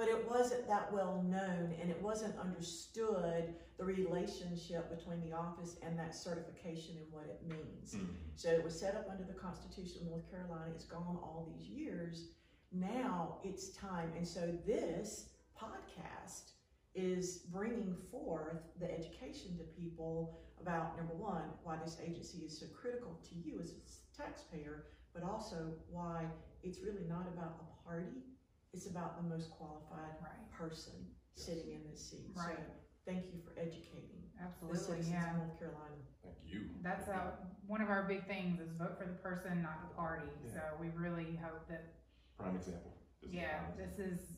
[0.00, 5.76] But it wasn't that well known and it wasn't understood the relationship between the office
[5.82, 7.96] and that certification and what it means.
[7.96, 8.16] Mhm.
[8.34, 10.72] So it was set up under the Constitution of North Carolina.
[10.74, 12.32] It's gone all these years.
[12.72, 14.10] Now it's time.
[14.16, 16.52] And so this podcast
[16.94, 22.64] is bringing forth the education to people about number one, why this agency is so
[22.68, 26.26] critical to you as a taxpayer, but also why
[26.62, 28.29] it's really not about a party.
[28.72, 30.50] It's about the most qualified Right.
[30.52, 30.92] person
[31.36, 31.46] Yes.
[31.46, 32.30] sitting in this seat.
[32.34, 32.56] Right.
[32.56, 32.62] So
[33.04, 35.30] thank you for educating the Absolutely, citizens yeah.
[35.30, 35.96] of North Carolina.
[36.22, 36.70] Thank you.
[36.82, 37.32] That's how,
[37.66, 40.28] one of our big things is vote for the person, not the party.
[40.44, 40.52] Yeah.
[40.52, 41.94] So we really hope that,
[42.38, 42.96] Prime example.
[43.20, 44.36] This is yeah, prime this is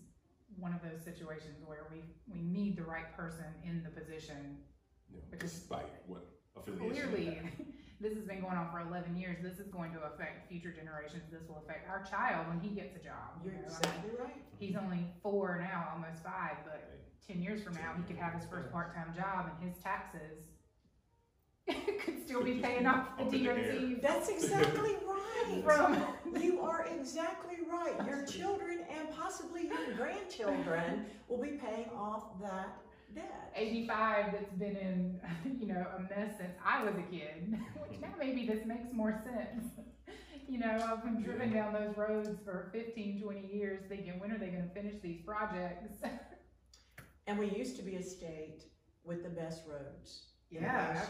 [0.56, 4.58] one of those situations where we, we need the right person in the position.
[5.10, 7.08] You know, Because- despite what affiliation.
[7.10, 7.44] Clearly, have.
[8.02, 9.38] this has been going on for 11 years.
[9.40, 11.22] This is going to affect future generations.
[11.30, 13.38] This will affect our child when he gets a job.
[13.44, 13.68] you You're know?
[13.68, 14.42] I mean, exactly right.
[14.58, 18.44] He's only four now, almost five, but 10 years from now, he could have his
[18.50, 20.42] first part time job and his taxes
[22.04, 23.72] could still be paying off the Up in the air.
[23.72, 25.62] DOT That's exactly right.
[25.64, 26.02] from.
[26.40, 27.94] You are exactly right.
[28.06, 32.76] Your children and possibly your grandchildren will be paying off that
[33.14, 33.52] debt.
[33.54, 35.20] 85 that's been in,
[35.60, 37.58] you know, a mess since I was a kid,
[37.88, 39.72] which now maybe this makes more sense.
[40.48, 44.38] You know, I've been driven down those roads for 15, 20 years thinking, when are
[44.38, 45.94] they going to finish these projects?
[47.26, 48.64] And we used to be a state
[49.04, 50.32] with the best roads.
[50.50, 51.00] Yeah.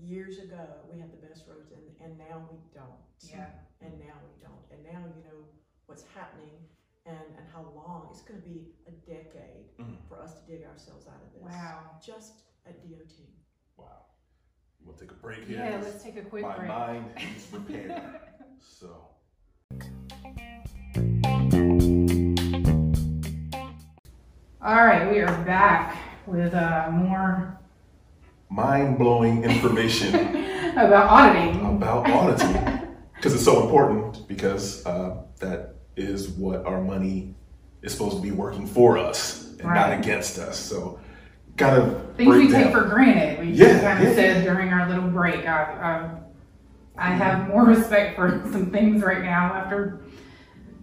[0.00, 3.02] Years ago, we had the best roads, and, and now we don't.
[3.18, 3.46] Yeah.
[3.80, 4.62] And now we don't.
[4.70, 5.42] And now you know
[5.86, 6.54] what's happening
[7.06, 8.08] and, and how long.
[8.10, 9.73] It's going to be a decade
[10.24, 11.42] us to dig ourselves out of this.
[11.42, 11.80] Wow.
[12.04, 12.32] Just
[12.66, 13.12] at DOT.
[13.76, 13.84] Wow.
[14.84, 15.58] We'll take a break here.
[15.58, 16.68] Yeah, let's take a quick My break.
[16.68, 17.04] mind
[17.36, 18.02] is prepared.
[18.60, 19.08] so.
[24.62, 25.96] All right, we are back
[26.26, 27.58] with uh, more
[28.48, 30.14] Mind blowing information
[30.72, 31.60] about auditing.
[31.76, 37.34] about auditing because it's so important because uh, that is what our money
[37.84, 39.74] is supposed to be working for us and Right.
[39.90, 40.58] not against us.
[40.58, 40.98] So,
[41.56, 43.38] kind of Things we break take for granted.
[43.40, 44.14] We Yeah, kind of yeah.
[44.14, 45.46] said during our little break.
[45.46, 46.10] I,
[46.98, 50.00] I, I have more respect for some things right now after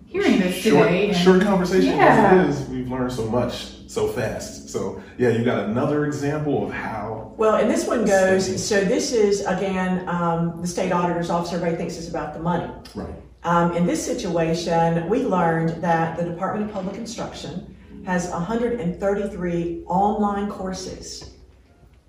[0.06, 1.08] hearing this short, today.
[1.10, 2.46] and- short conversation Yeah.
[2.48, 2.70] as it is.
[2.70, 4.70] We've learned so much so fast.
[4.70, 7.34] So, yeah, you got another example of how.
[7.36, 11.76] Well, and this one goes, so this is, again, um, the state auditor's office, everybody
[11.76, 12.72] thinks it's about the money.
[12.96, 13.10] Right.
[13.44, 17.76] Um, in this situation, we learned that the Department of Public Instruction
[18.06, 21.32] has 133 online courses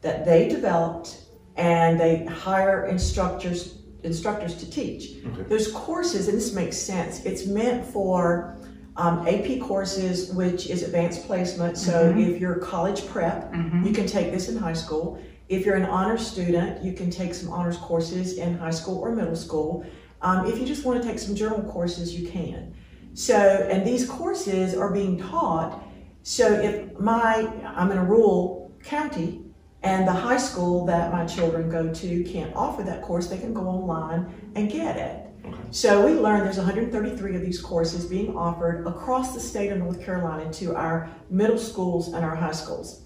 [0.03, 1.23] that they developed
[1.57, 5.25] and they hire instructors instructors to teach.
[5.25, 5.43] Okay.
[5.45, 8.59] Those courses, and this makes sense, it's meant for
[8.97, 11.79] um, AP courses, which is advanced placement.
[11.79, 13.55] So if you're college prep,
[13.85, 15.23] you can take this in high school.
[15.49, 19.15] If you're an honors student, you can take some honors courses in high school or
[19.15, 19.87] middle school.
[20.23, 22.75] Um, if you just want to take some journal courses, you can.
[23.15, 25.83] So, and these courses are being taught.
[26.23, 29.43] So, if my, I'm in a rural county
[29.83, 33.53] and the high school that my children go to can't offer that course, they can
[33.53, 35.27] go online and get it.
[35.71, 40.05] So we learned there's 133 of these courses being offered across the state of North
[40.05, 43.03] Carolina to our middle schools and our high schools.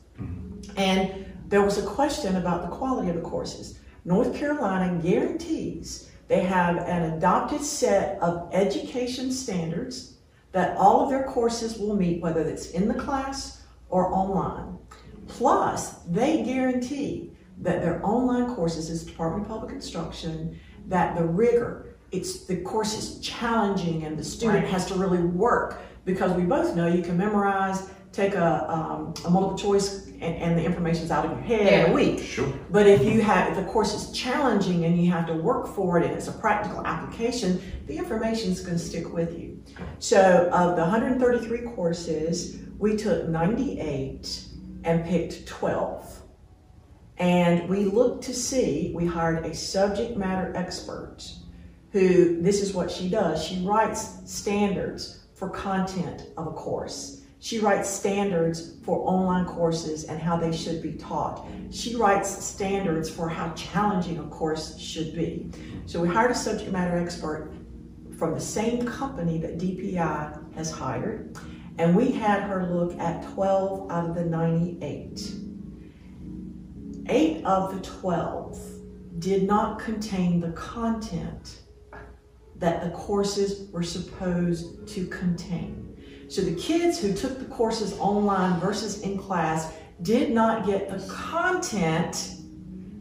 [0.77, 3.79] And there was a question about the quality of the courses.
[4.05, 10.15] North Carolina guarantees they have an adopted set of education standards
[10.53, 14.79] that all of their courses will meet, whether it's in the class or online.
[15.29, 20.59] Plus, they guarantee that their online courses, as Department of Public Instruction,
[20.89, 24.73] that the rigor, it's the course is challenging and the student Right.
[24.73, 29.31] has to really work because we both know you can memorize, take a, um, a
[29.31, 32.23] multiple choice, and, and the information's out of your head in a week.
[32.23, 32.53] Sure.
[32.71, 35.99] But if you have, if the course is challenging and you have to work for
[35.99, 39.63] it and it's a practical application, the information is going to stick with you.
[39.99, 44.45] So of the 133 courses, we took 98
[44.85, 46.23] and picked 12.
[47.19, 51.25] And we looked to see, we hired a subject matter expert
[51.93, 53.43] who, this is what she does.
[53.43, 57.16] She writes standards for content of a course.
[57.39, 61.47] She writes standards for online courses and how they should be taught.
[61.71, 65.51] She writes standards for how challenging a course should be.
[65.85, 67.53] So we hired a subject matter expert
[68.19, 71.37] from the same company that DPI has hired,
[71.79, 75.33] and we had her look at 12 out of the 98.
[77.09, 78.59] Eight of the 12
[79.19, 81.61] did not contain the content
[82.57, 85.86] that the courses were supposed to contain.
[86.29, 89.73] So the kids who took the courses online versus in class
[90.03, 92.33] did not get the content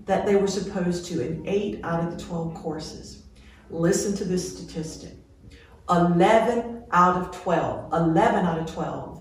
[0.05, 3.23] that they were supposed to in eight out of the 12 courses.
[3.69, 5.13] Listen to this statistic
[5.89, 9.15] 11 out of 12, 11 out of 12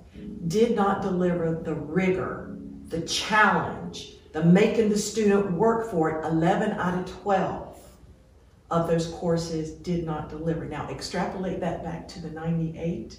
[0.48, 6.26] did not deliver the rigor, the challenge, the making the student work for it.
[6.26, 7.78] 11 out of 12
[8.70, 10.64] of those courses did not deliver.
[10.64, 13.18] Now, extrapolate that back to the 98.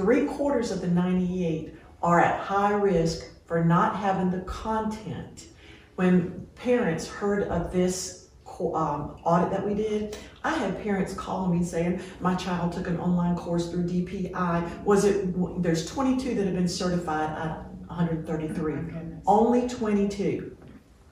[0.00, 5.48] Three quarters of the 98 are at high risk for not having the content.
[5.96, 8.28] When parents heard of this
[8.58, 12.98] um, audit that we did, I had parents calling me saying, My child took an
[12.98, 14.84] online course through DPI.
[14.84, 18.72] Was it, there's 22 that have been certified out of 133.
[18.72, 19.22] goodness.
[19.26, 20.56] Only 22.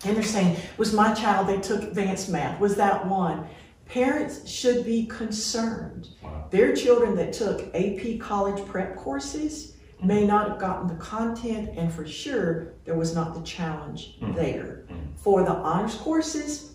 [0.07, 2.59] And they're saying, Was my child, they took advanced math?
[2.59, 3.47] Was that one?
[3.89, 6.09] Parents should be concerned.
[6.23, 6.47] Wow.
[6.51, 11.93] Their children that took AP college prep courses may not have gotten the content, and
[11.93, 14.35] for sure, there was not the challenge mm.
[14.35, 14.85] there.
[14.91, 15.19] Mm.
[15.19, 16.75] For the honors courses,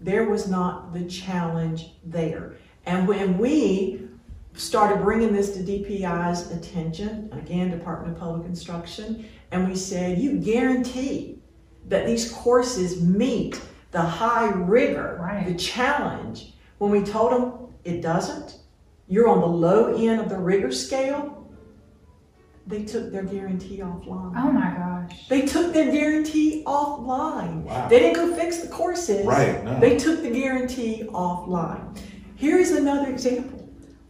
[0.00, 2.56] there was not the challenge there.
[2.86, 4.08] And when we
[4.54, 10.38] started bringing this to DPI's attention, again, Department of Public Instruction, and we said, you
[10.38, 11.38] guarantee
[11.88, 13.60] that these courses meet
[13.96, 15.46] the high rigor, Right.
[15.46, 16.52] the challenge.
[16.76, 18.58] When we told them it doesn't,
[19.08, 21.48] you're on the low end of the rigor scale,
[22.66, 24.34] they took their guarantee offline.
[24.36, 25.28] Oh my gosh.
[25.30, 27.62] They took their guarantee offline.
[27.62, 27.88] Wow.
[27.88, 29.24] They didn't go fix the courses.
[29.24, 29.80] Right, no.
[29.80, 31.98] They took the guarantee offline.
[32.34, 33.66] Here is another example.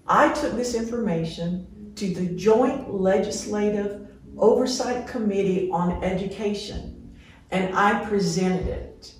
[0.08, 7.14] I took this information to the Joint Legislative Oversight Committee on Education
[7.52, 9.12] and I presented it.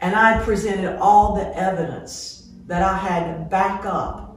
[0.00, 4.36] And I presented all the evidence that I had to back up.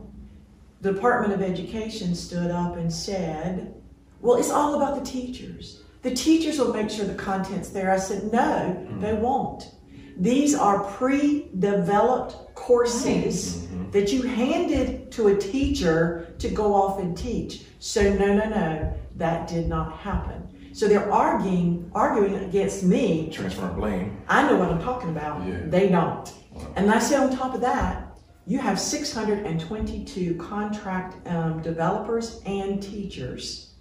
[0.82, 3.76] The Department of Education stood up and said,
[4.22, 5.84] Well, it's all about the teachers.
[6.02, 7.92] The teachers will make sure the content's there.
[7.92, 9.00] I said, No, mm-hmm.
[9.02, 9.72] they won't.
[10.18, 13.92] These are pre developed courses mm-hmm.
[13.92, 17.64] that you handed to a teacher to go off and teach.
[17.80, 20.48] So, no, no, no, that did not happen.
[20.74, 23.30] So they're arguing, arguing against me.
[23.32, 24.22] Transferring blame.
[24.28, 25.46] I know what I'm talking about.
[25.46, 25.60] Yeah.
[25.66, 26.32] They don't.
[26.76, 28.08] And I say on top of that,
[28.46, 33.74] you have 622 contract um, developers and teachers.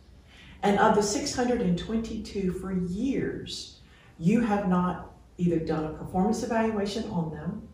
[0.63, 3.81] And of the 622 for years,
[4.19, 7.67] you have not either done a performance evaluation on them,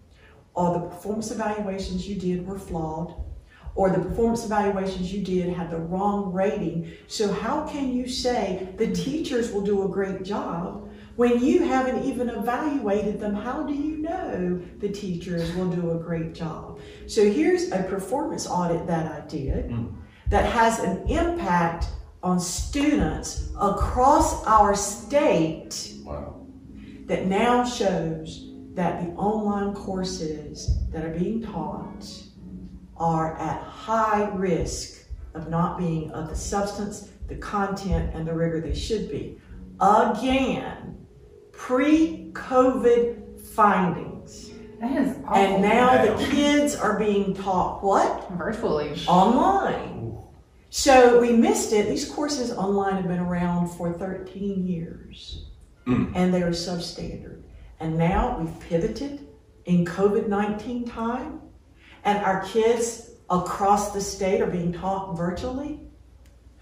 [0.54, 3.14] or the performance evaluations you did were flawed,
[3.77, 6.91] or the performance evaluations you did had the wrong rating.
[7.07, 12.03] So, how can you say the teachers will do a great job when you haven't
[12.05, 13.35] even evaluated them?
[13.35, 16.81] How do you know the teachers will do a great job?
[17.07, 19.89] So, here's a performance audit that I did hmm.
[20.31, 21.87] that has an impact
[22.22, 26.47] on students across our state Wow.
[27.07, 32.26] that now shows that the online courses that are being taught
[32.99, 38.61] are at high risk of not being of the substance, the content, and the rigor
[38.61, 39.38] they should be.
[39.80, 41.07] Again,
[41.53, 44.51] pre COVID findings.
[44.80, 45.36] That is awful.
[45.36, 48.30] And now the kids are being taught what?
[48.32, 48.99] virtually.
[49.07, 50.18] Online.
[50.70, 51.88] So we missed it.
[51.88, 55.47] These courses online have been around for 13 years
[55.86, 56.12] Mm.
[56.16, 57.42] and they are substandard.
[57.78, 59.28] And now we've pivoted
[59.66, 61.40] in COVID 19 time,
[62.07, 65.80] and our kids across the state are being taught virtually.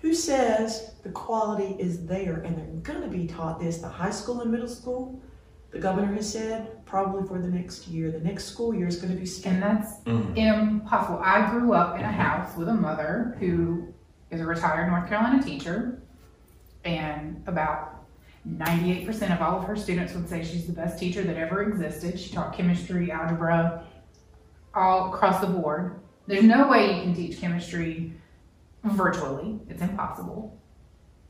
[0.01, 3.79] Who says the quality is there and they're going to be taught this?
[3.79, 5.23] The high school and middle school,
[5.71, 8.11] the governor has said, probably for the next year.
[8.11, 10.37] The next school year is going to be And that's Mm.
[10.37, 11.21] impossible.
[11.23, 13.89] I grew up in a house with a mother who
[14.31, 16.01] is a retired North Carolina teacher,
[16.85, 18.05] and about
[18.47, 22.19] 98% of all of her students would say she's the best teacher that ever existed.
[22.19, 23.85] She taught chemistry, algebra,
[24.75, 26.01] all across the board.
[26.27, 28.13] There's no way you can teach chemistry
[28.83, 30.59] virtually, it's impossible.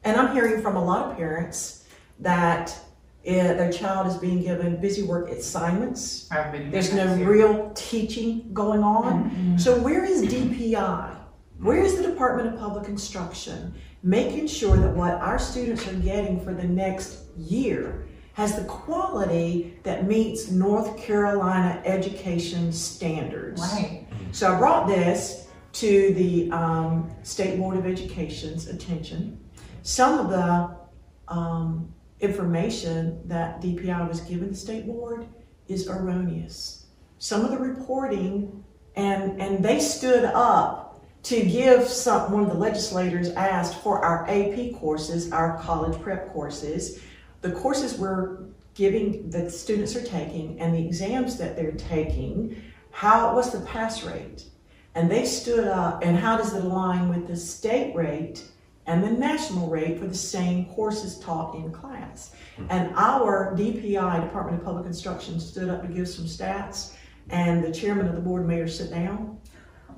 [0.03, 1.84] And I'm hearing from a lot of parents
[2.20, 2.76] that
[3.24, 6.28] eh, their child is being given busy work assignments.
[6.70, 9.30] There's no real teaching going on.
[9.30, 9.61] Mhm.
[9.61, 11.16] So where is DPI?
[11.61, 16.38] Where is the Department of Public Instruction making sure that what our students are getting
[16.38, 18.05] for the next year
[18.35, 23.61] has the quality that meets North Carolina education standards?
[23.61, 24.07] Right.
[24.32, 29.39] So I brought this to the um, State Board of Education's attention.
[29.82, 35.26] Some of the um, information that DPI was given the State Board
[35.68, 36.87] is erroneous.
[37.18, 38.64] Some of the reporting,
[38.97, 42.32] and and they stood up to give some.
[42.32, 47.01] One of the legislators asked for our AP courses, our college prep courses,
[47.45, 48.38] the courses we're
[48.72, 52.57] giving that students are taking, and the exams that they're taking.
[52.90, 54.47] How what's the pass rate?
[54.95, 58.42] And they stood up, and how does it align with the state rate
[58.86, 62.34] and the national rate for the same courses taught in class?
[62.57, 62.66] Hmm.
[62.70, 66.95] And our DPI, Department of Public Instruction, stood up to give some stats,
[67.28, 69.38] and the chairman of the board made her sit down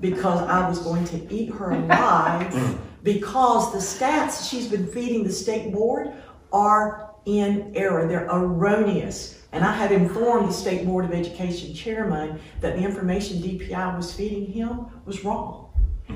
[0.00, 5.32] because I was going to eat her alive because the stats she's been feeding the
[5.32, 6.12] state board
[6.52, 8.06] are in error.
[8.06, 9.42] They're erroneous.
[9.52, 14.12] And I had informed the State Board of Education chairman that the information DPI was
[14.12, 15.70] feeding him was wrong.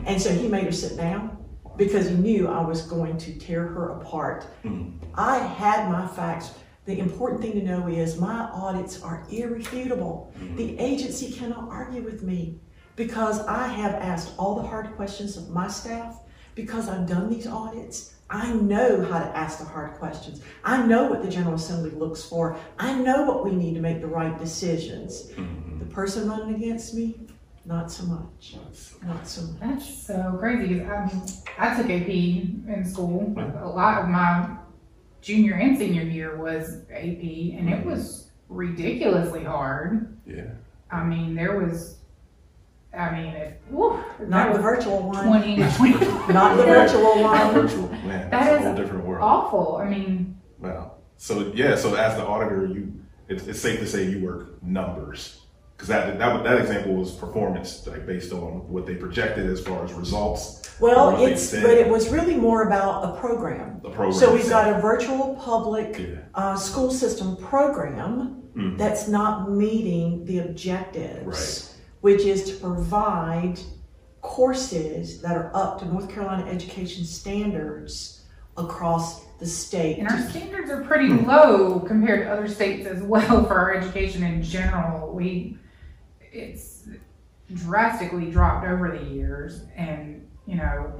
[0.06, 1.36] And so he made her sit down
[1.76, 4.44] because he knew I was going to tear her apart.
[4.62, 4.90] Hmm.
[5.14, 6.52] I had my facts.
[6.86, 10.32] The important thing to know is my audits are irrefutable.
[10.36, 10.56] Hmm.
[10.56, 12.60] The agency cannot argue with me
[12.96, 16.20] because I have asked all the hard questions of my staff
[16.54, 18.14] because I've done these audits.
[18.30, 20.40] I know how to ask the hard questions.
[20.62, 22.56] I know what the General Assembly looks for.
[22.78, 25.30] I know what we need to make the right decisions.
[25.32, 25.80] Mm-hmm.
[25.80, 27.18] The person running against me,
[27.64, 28.56] not so much.
[29.02, 29.60] Not so much.
[29.60, 30.78] That's so crazy.
[30.78, 31.22] 'cause, I mean,
[31.58, 32.08] I took AP
[32.68, 33.34] in school.
[33.36, 33.64] Mm-hmm.
[33.64, 34.56] A lot of my
[35.20, 37.90] junior and senior year was AP, and it mm-hmm.
[37.90, 40.16] was ridiculously hard.
[40.24, 40.52] Yeah.
[40.90, 41.99] I mean, there was
[42.96, 45.24] I mean, it, whew, Not the virtual one.
[45.42, 46.32] 2020.
[46.32, 47.62] Not the virtual Not one.
[47.62, 48.30] virtual, man.
[48.30, 49.22] That That's a whole different world.
[49.22, 49.76] awful.
[49.76, 50.92] I mean, Wow.
[51.16, 52.92] So yeah, so as the auditor, you
[53.28, 55.42] it's, it's safe to say you work numbers
[55.76, 59.84] because that that that example was performance, like based on what they projected as far
[59.84, 60.56] as results.
[60.80, 63.80] Well, it's but it was really more about a program.
[63.82, 66.16] The program So we've got a virtual public Yeah.
[66.34, 68.76] uh, school system program Mhm.
[68.78, 71.69] that's not meeting the objectives, Right.
[72.00, 73.58] Which is to provide
[74.22, 78.24] courses that are up to North Carolina education standards
[78.56, 79.98] across the state.
[79.98, 84.22] and our standards are pretty low compared to other states as well for our education
[84.22, 85.14] in general.
[85.14, 85.56] We,
[86.32, 86.86] it's
[87.54, 90.92] drastically dropped over the years, and you know,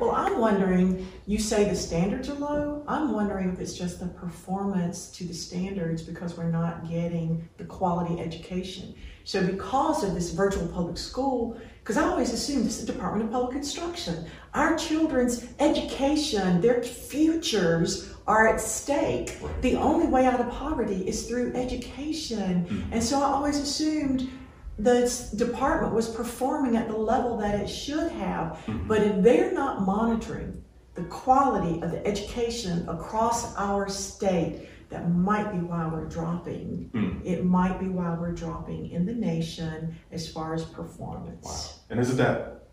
[0.00, 2.82] Well, I'm wondering, you say the standards are low.
[2.88, 7.64] I'm wondering if it's just the performance to the standards because we're not getting the
[7.64, 8.94] quality education.
[9.26, 13.24] So, because of this virtual public school, because I always assumed this is the Department
[13.24, 14.24] of Public Instruction,
[14.54, 19.36] our children's education, their futures are at stake.
[19.62, 22.66] The only way out of poverty is through education.
[22.66, 22.92] Hmm.
[22.92, 24.30] And so I always assumed
[24.78, 28.58] the department was performing at the level that it should have.
[28.58, 28.86] Hmm.
[28.86, 30.62] But if they're not monitoring
[30.94, 36.90] the quality of the education across our state, that might be why we're dropping.
[36.94, 37.24] Mm.
[37.24, 41.44] It might be why we're dropping in the nation as far as performance.
[41.44, 41.82] Wow.
[41.90, 42.68] And isn't that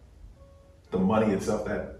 [0.91, 1.99] the money itself that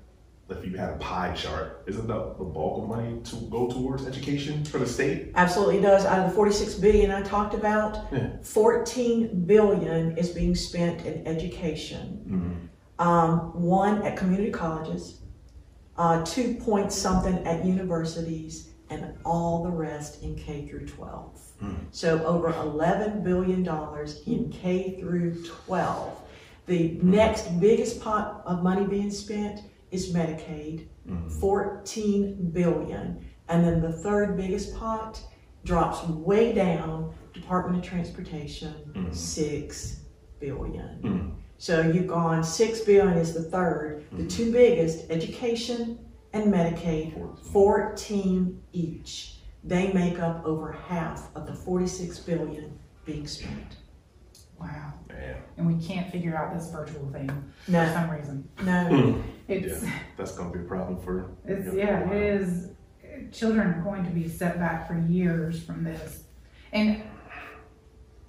[0.50, 4.06] if you had a pie chart, isn't that the bulk of money to go towards
[4.06, 5.32] education for the state?
[5.34, 6.06] Absolutely does.
[6.06, 8.30] Out of the 46 billion I talked about, Yeah.
[8.44, 12.70] 14 billion is being spent in education.
[13.00, 15.22] Um, one at community colleges,
[15.98, 21.40] uh, two point something at universities, and all the rest in K through 12.
[21.60, 21.74] Hmm.
[21.92, 26.22] So over 11 billion dollars in K through 12.
[26.66, 27.12] The hmm.
[27.12, 29.62] next biggest pot of money being spent
[29.92, 31.28] is Medicaid, hmm.
[31.28, 33.26] 14 billion.
[33.50, 35.22] And then the third biggest pot
[35.66, 40.00] drops way down, Department of Transportation, 6
[40.40, 41.36] billion.
[41.58, 44.04] So you've gone 6 billion is the third.
[44.12, 45.98] The two biggest, education
[46.34, 49.36] and Medicaid, 14 each.
[49.64, 53.78] They make up over half of the 46 billion being spent.
[54.60, 54.94] wow.
[55.08, 55.38] Man.
[55.58, 57.30] And we can't figure out this virtual thing
[57.66, 58.50] for some reason.
[58.64, 58.88] no.
[58.88, 59.22] Hmm.
[59.48, 61.30] It's Yeah, that's gonna be a problem for.
[61.46, 62.70] It's yeah, it is.
[63.32, 66.24] Children are going to be set back for years from this,
[66.72, 67.04] and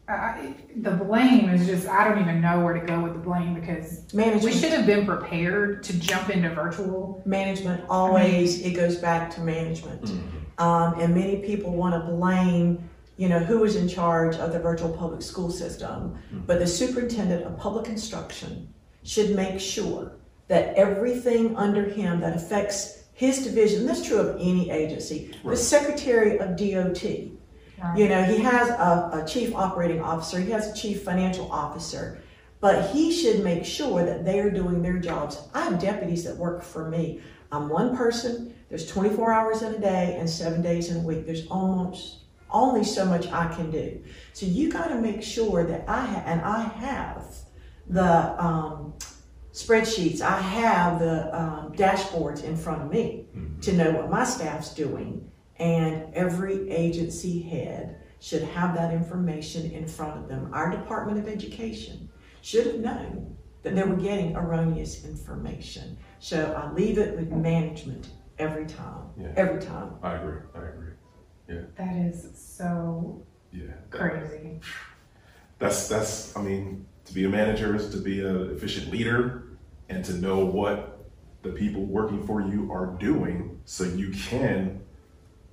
[0.06, 3.54] I, the blame is just I don't even know where to go with the blame
[3.54, 4.44] because management.
[4.44, 7.22] we should have been prepared to jump into virtual.
[7.24, 10.10] management always it goes back to management.
[10.58, 14.58] Um, and many people want to blame you know who is in charge of the
[14.58, 16.18] virtual public school system.
[16.46, 18.74] But the superintendent of public instruction
[19.04, 20.12] should make sure
[20.48, 26.38] that everything under him that affects his division that's true of any agency the secretary
[26.38, 26.94] of dot
[27.84, 27.98] Right?
[27.98, 32.22] you know, he has a, a chief operating officer, he has a chief financial officer,
[32.60, 35.38] but he should make sure that they are doing their jobs.
[35.52, 37.20] I have deputies that work for me.
[37.52, 41.26] I'm one person, there's 24 hours in a day and seven days in a week.
[41.26, 44.02] There's almost only so much I can do.
[44.32, 47.24] So you got to make sure that I ha- and I have
[47.88, 48.94] the um,
[49.52, 53.26] spreadsheets, I have the um, dashboards in front of me
[53.62, 55.30] to know what my staff's doing.
[55.58, 60.50] And every agency head should have that information in front of them.
[60.52, 62.08] Our Department of Education
[62.42, 65.96] should have known that they were getting erroneous information.
[66.18, 69.04] So I leave it with management every time.
[69.18, 69.32] Yeah.
[69.36, 69.92] Every time.
[70.02, 70.40] I agree.
[70.54, 70.90] I agree.
[71.48, 71.60] Yeah.
[71.76, 73.66] that is so Yeah.
[73.66, 74.60] that- crazy.
[75.58, 76.36] That's that's.
[76.36, 79.44] I mean, to be a manager is to be an efficient leader,
[79.88, 81.06] and to know what
[81.42, 84.80] the people working for you are doing, so you can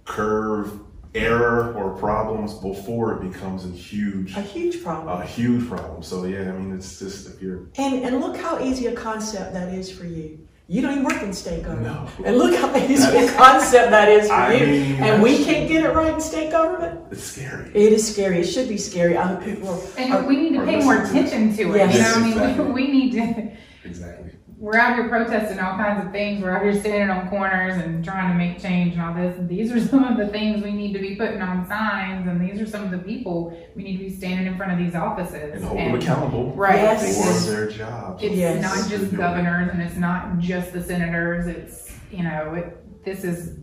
[0.05, 0.79] curve
[1.13, 5.21] error or problems before it becomes a huge A huge problem.
[5.21, 6.01] a huge problem.
[6.03, 9.53] So yeah, I mean, it's just if you're And and look how easy a concept
[9.53, 10.47] that is for you.
[10.67, 11.93] You don't even work in state government.
[12.17, 12.25] No.
[12.25, 14.67] And look how easy a concept that is for I you.
[14.67, 17.01] mean, and we can't get it right in state government.
[17.11, 17.69] it's scary.
[17.75, 18.39] It is scary.
[18.39, 19.17] It should be scary.
[19.17, 21.77] I hope people are, And we need to pay more listen to- attention to it.
[21.77, 21.93] Yes.
[21.93, 22.65] You know, Yes, I mean, exactly.
[22.65, 23.51] we, we need to.
[23.83, 24.31] Exactly.
[24.61, 26.43] We're out here protesting all kinds of things.
[26.43, 29.35] We're out here standing on corners and trying to make change and all this.
[29.39, 32.39] And these are some of the things we need to be putting on signs, and
[32.39, 34.93] these are some of the people we need to be standing in front of these
[34.93, 35.55] offices.
[35.55, 36.75] And hold them accountable Right.
[36.75, 37.45] Yes.
[37.47, 38.21] for their jobs.
[38.21, 38.61] It's Yes.
[38.61, 41.47] not just governors and it's not just the senators.
[41.47, 43.57] It's you know, it, this is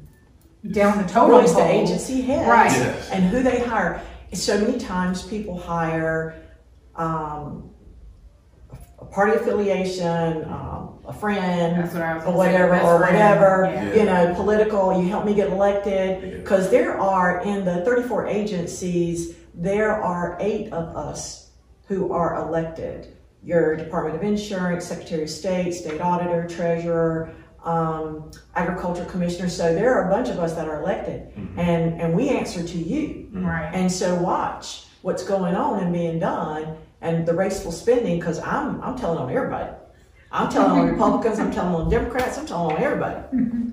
[0.72, 2.72] down the total Well, it's the agency head Right.
[2.72, 3.08] Yes.
[3.12, 4.02] and who they hire.
[4.32, 6.34] So many times people hire
[6.96, 7.67] um,
[9.00, 12.84] a party affiliation, um, a friend, That's what I was or gonna say, whatever, best
[12.84, 13.14] or friend.
[13.14, 13.94] whatever, Yeah.
[13.94, 16.22] you know, political, you help me get elected.
[16.22, 16.36] Yeah.
[16.38, 21.50] Because there are, in the 34 agencies, there are eight of us
[21.86, 23.14] who are elected.
[23.42, 27.30] Your Department of Insurance, Secretary of State, State Auditor, Treasurer,
[27.64, 29.48] um, Agriculture Commissioner.
[29.48, 32.78] So there are a bunch of us that are elected, and, and we answer to
[32.78, 33.28] you.
[33.32, 33.70] Right.
[33.72, 38.80] And so watch what's going on and being done and the wasteful spending because I'm,
[38.82, 39.72] I'm telling on everybody.
[40.30, 43.72] I'm telling on Republicans, I'm telling on Democrats, I'm telling on everybody.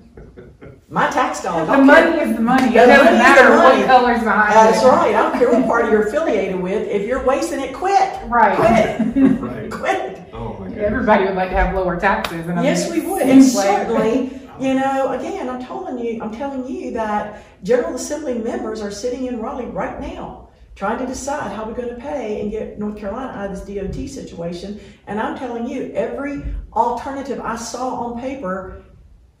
[0.88, 1.66] My tax dollars.
[1.66, 2.68] The don't care- money is the money.
[2.68, 3.80] It The doesn't money is the matter money.
[3.80, 4.86] what color's behind That's it.
[4.86, 5.14] right.
[5.16, 6.86] I don't care what party you're affiliated with.
[6.88, 8.22] If you're wasting it, quit.
[8.28, 8.56] Right.
[8.56, 9.40] Quit.
[9.40, 9.70] Right.
[9.70, 10.22] Quit.
[10.32, 10.78] Oh my god.
[10.78, 12.46] Everybody would like to have lower taxes.
[12.46, 13.22] And I Yes, mean, we would.
[13.22, 18.80] And certainly, you know, again, I'm telling you, I'm telling you that General Assembly members
[18.80, 20.45] are sitting in Raleigh right now
[20.76, 23.76] trying to decide how we're going to pay and get North Carolina out of this
[23.76, 24.78] DOT situation.
[25.06, 28.82] And I'm telling you, every alternative I saw on paper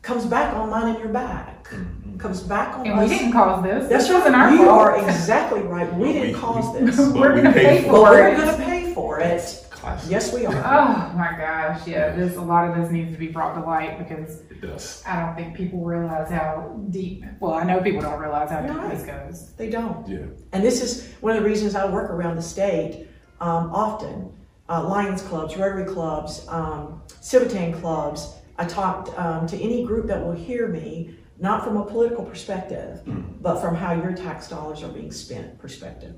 [0.00, 1.68] comes back on mine and your back.
[2.18, 3.88] Comes back on And we didn't cause this.
[3.90, 4.52] That's this wasn't our right.
[4.58, 4.70] You fault.
[4.80, 5.92] are exactly right.
[5.94, 6.98] We But didn't we- cause this.
[7.14, 9.65] We're gonna pay But for we're going to pay for it.
[9.86, 10.10] Classic.
[10.10, 10.52] Yes, we are.
[10.52, 12.10] Oh my gosh, yeah.
[12.10, 15.00] This a lot of this needs to be brought to light because It does.
[15.06, 17.24] I don't think people realize how deep.
[17.38, 19.52] Well, I know people don't realize how You're deep this goes.
[19.54, 20.04] They don't.
[20.08, 20.24] Yeah.
[20.52, 23.06] And this is one of the reasons I work around the state
[23.40, 24.32] um, often.
[24.68, 28.34] Uh, Lions clubs, Rotary clubs, um, Civitan clubs.
[28.58, 33.02] I talked um, to any group that will hear me, not from a political perspective,
[33.40, 36.16] but from how your tax dollars are being spent perspective.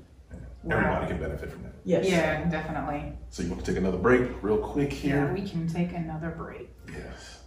[0.69, 1.73] Everybody can benefit from that.
[1.83, 2.07] Yes.
[2.07, 3.13] Yeah, definitely.
[3.29, 5.33] So you want to take another break real quick Yeah, here?
[5.33, 6.69] we can take another break.
[6.87, 7.39] Yes.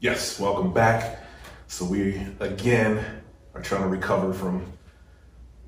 [0.00, 1.20] Yes, welcome back.
[1.68, 3.04] So we again
[3.54, 4.72] are trying to recover from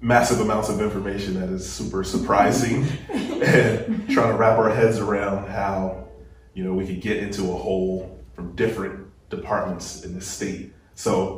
[0.00, 5.48] massive amounts of information that is super surprising and trying to wrap our heads around
[5.48, 6.06] how
[6.54, 10.72] you know we could get into a hole from different departments in the state.
[10.94, 11.37] So,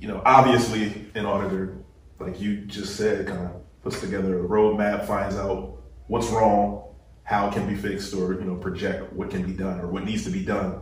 [0.00, 1.76] you know, obviously an auditor,
[2.18, 6.82] like you just said, kind of puts together a roadmap, finds out what's wrong,
[7.22, 10.04] how it can be fixed, or you know, project what can be done or what
[10.04, 10.80] needs to be done.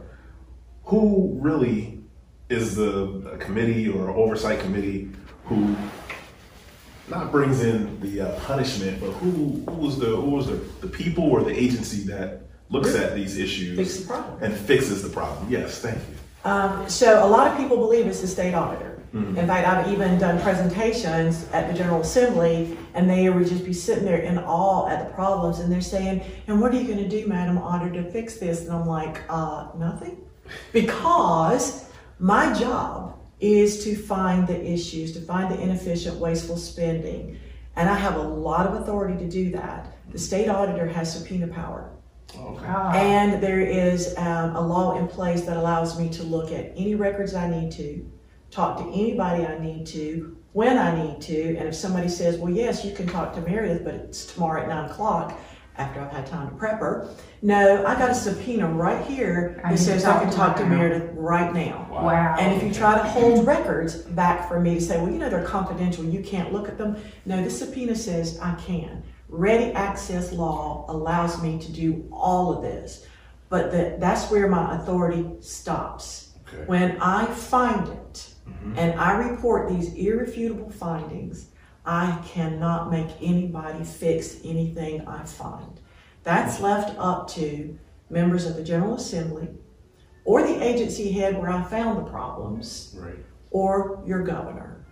[0.85, 2.01] Who really
[2.49, 5.11] is the committee or oversight committee
[5.45, 5.77] who
[7.09, 10.87] not brings in the uh, punishment, but who who is the who is the, the
[10.89, 14.43] people or the agency that looks at these issues Fix the problem.
[14.43, 15.51] and fixes the problem?
[15.51, 16.51] Yes, thank you.
[16.51, 18.88] Um, so a lot of people believe it's the state auditor.
[19.15, 23.73] In fact, I've even done presentations at the General Assembly, and they would just be
[23.73, 26.99] sitting there in awe at the problems, and they're saying, "And what are you going
[26.99, 30.19] to do, Madam Auditor, to fix this?" And I'm like, uh, "Nothing,"
[30.73, 31.87] because
[32.19, 37.39] my job is to find the issues, to find the inefficient, wasteful spending,
[37.77, 39.97] and I have a lot of authority to do that.
[40.11, 41.91] The state auditor has subpoena power.
[42.37, 42.65] Okay.
[42.67, 46.73] Ah, And there is um, a law in place that allows me to look at
[46.77, 48.05] any records I need to,
[48.51, 51.57] talk to anybody I need to, when I need to.
[51.57, 54.69] And if somebody says, well, yes, you can talk to Meredith, but it's tomorrow at
[54.69, 55.39] nine o'clock
[55.79, 57.09] after I've had time to prep her.
[57.41, 60.69] No, I got a subpoena right here I that says I can talk her to.
[60.69, 61.87] Meredith right now.
[61.91, 62.37] wow.
[62.39, 65.31] And if you try to hold records back for me to say, well, you know,
[65.31, 66.97] they're confidential, you can't look at them.
[67.27, 69.05] No, the subpoena says I can.
[69.29, 73.07] Ready access law allows me to do all of this.
[73.49, 76.31] But that that's where my authority stops.
[76.49, 76.65] Okay.
[76.67, 78.35] When I find it
[78.77, 81.49] and I report these irrefutable findings,
[81.87, 85.81] I cannot make anybody fix anything I find.
[86.23, 87.79] That's left up to
[88.11, 89.49] members of the General Assembly
[90.25, 93.17] or the agency head where I found the problems Right.
[93.51, 94.85] or your governor.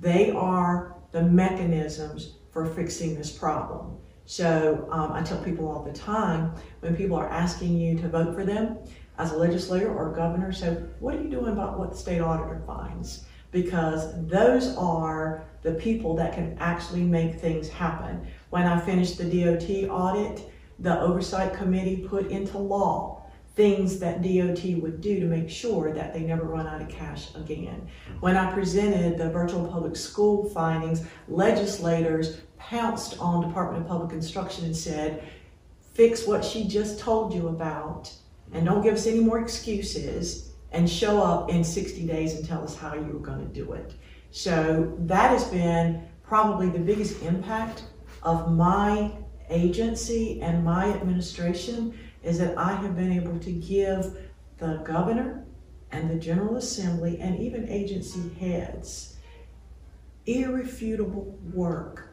[0.00, 3.96] They are the mechanisms for fixing this problem.
[4.26, 8.34] So um, I tell people all the time when people are asking you to vote
[8.34, 8.78] for them
[9.18, 12.62] as a legislator or governor, so what are you doing about what the state auditor
[12.66, 13.24] finds?
[13.50, 18.26] Because those are the people that can actually make things happen.
[18.50, 23.22] When I finished the DOT audit, the oversight committee put into law
[23.54, 27.32] things that DOT would do to make sure that they never run out of cash
[27.36, 27.86] again.
[28.18, 34.64] When I presented the virtual public school findings, legislators pounced on Department of Public Instruction
[34.64, 35.22] and said,
[35.92, 38.12] fix what she just told you about
[38.54, 42.64] and don't give us any more excuses and show up in 60 days and tell
[42.64, 43.92] us how you were going to do it.
[44.30, 47.84] So that has been probably the biggest impact
[48.22, 49.12] of my
[49.50, 54.16] agency and my administration is that I have been able to give
[54.58, 55.44] the governor
[55.92, 59.16] and the General Assembly and even agency heads
[60.26, 62.08] irrefutable work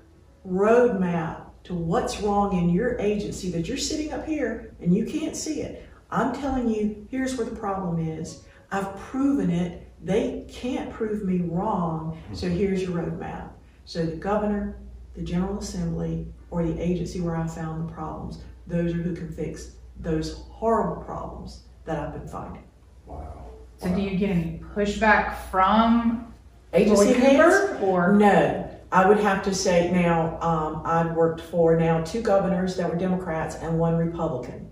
[0.45, 5.35] roadmap to what's wrong in your agency that you're sitting up here and you can't
[5.35, 5.87] see it.
[6.11, 8.43] I'm telling you, here's where the problem is.
[8.71, 9.87] I've proven it.
[10.03, 12.21] They can't prove me wrong.
[12.33, 13.49] So here's your roadmap.
[13.85, 14.77] So the governor,
[15.13, 19.31] the General Assembly, or the agency where I found the problems, those are who can
[19.31, 22.63] fix those horrible problems that I've been finding.
[23.05, 23.45] Wow.
[23.77, 26.33] So do you get any pushback from
[26.73, 27.13] Agency?
[27.13, 32.21] Cooper or No, I would have to say now, um, I've worked for now two
[32.21, 34.70] governors that were Democrats and one Republican.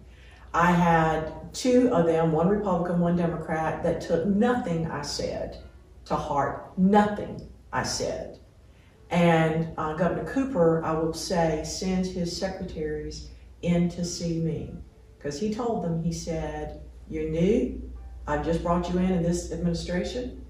[0.54, 5.58] I had two of them, one Republican, one Democrat, that took nothing I said
[6.06, 6.78] to heart.
[6.78, 8.39] Nothing I said.
[9.12, 13.30] And uh, Governor Cooper, I will say, sends his secretaries
[13.62, 14.72] in to see me
[15.18, 17.82] because he told them, he said, You're new.
[18.28, 20.45] I've just brought you in in this administration.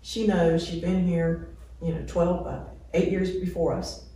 [0.00, 1.50] She knows she's been here,
[1.82, 2.60] you know, 12, uh,
[2.94, 4.06] eight years before us.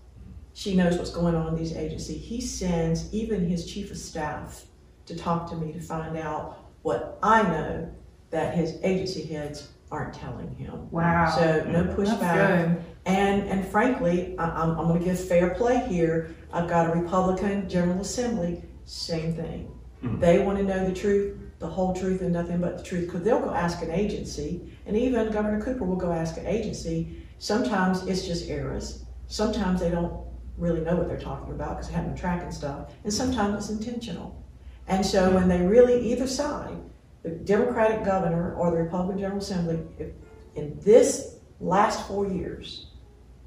[0.54, 2.24] She knows what's going on in these agencies.
[2.24, 4.64] He sends even his chief of staff
[5.06, 7.90] to talk to me to find out what I know
[8.30, 10.90] that his agency heads aren't telling him.
[10.90, 11.30] wow?
[11.30, 12.74] So no That's pushback.
[12.74, 12.84] good.
[13.06, 16.34] And and frankly, I, I'm, I'm going to give fair play here.
[16.52, 19.70] I've got a Republican General Assembly, same thing.
[20.02, 20.20] Mhm.
[20.20, 23.06] They want to know the truth, the whole truth, and nothing but the truth.
[23.06, 27.22] Because they'll go ask an agency, and even Governor Cooper will go ask an agency.
[27.38, 29.04] Sometimes it's just errors.
[29.28, 30.12] Sometimes they don't
[30.58, 33.70] really know what they're talking about because they haven't been tracking stuff, and sometimes it's
[33.70, 34.42] intentional.
[34.88, 36.76] And so when they really either side,
[37.22, 40.10] the Democratic governor or the Republican General Assembly, if
[40.54, 42.86] in this last four years,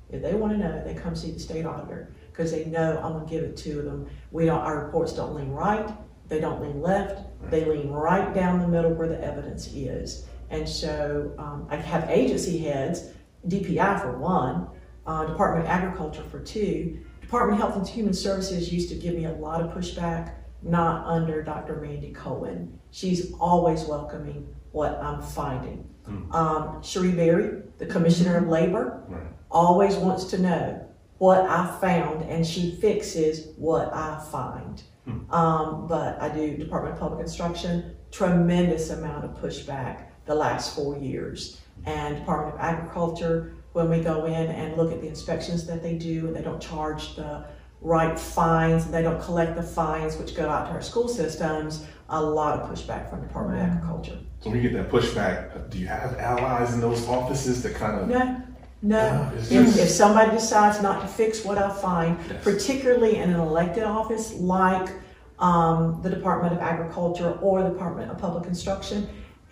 [0.09, 3.13] if they want to know, they come see the state auditor because they know I'm
[3.13, 4.07] going to give it to them.
[4.31, 4.59] We don't.
[4.59, 5.89] Our reports don't lean right.
[6.27, 7.21] They don't lean left.
[7.49, 10.25] They lean right down the middle where the evidence is.
[10.49, 13.11] And so um, I have agency heads,
[13.47, 14.67] DPI for one,
[15.05, 16.99] uh, Department of Agriculture for two.
[17.21, 21.05] Department of Health and Human Services used to give me a lot of pushback, not
[21.05, 21.77] under Dr.
[21.81, 22.79] Mandy Cohen.
[22.91, 25.87] She's always welcoming what I'm finding.
[26.07, 26.33] Mm.
[26.33, 29.21] Um, Cherie Berry, the Commissioner of Labor, Right.
[29.51, 30.85] always wants to know
[31.17, 34.81] what I found, and she fixes what I find.
[35.05, 35.33] Hmm.
[35.33, 40.97] Um, but I do Department of Public Instruction, tremendous amount of pushback the last four
[40.97, 41.59] years.
[41.85, 45.95] And Department of Agriculture, when we go in and look at the inspections that they
[45.97, 47.45] do, and they don't charge the
[47.81, 51.85] right fines, and they don't collect the fines which go out to our school systems,
[52.09, 54.17] a lot of pushback from Department of Agriculture.
[54.41, 57.99] So when you get that pushback, do you have allies in those offices that kind
[58.01, 58.07] of?
[58.07, 58.41] No,
[58.81, 58.97] no.
[58.97, 62.43] Yeah, If, just- if somebody decides not to fix what I find, Yes.
[62.43, 64.89] particularly in an elected office like
[65.39, 69.07] um, the Department of Agriculture or the Department of Public Instruction,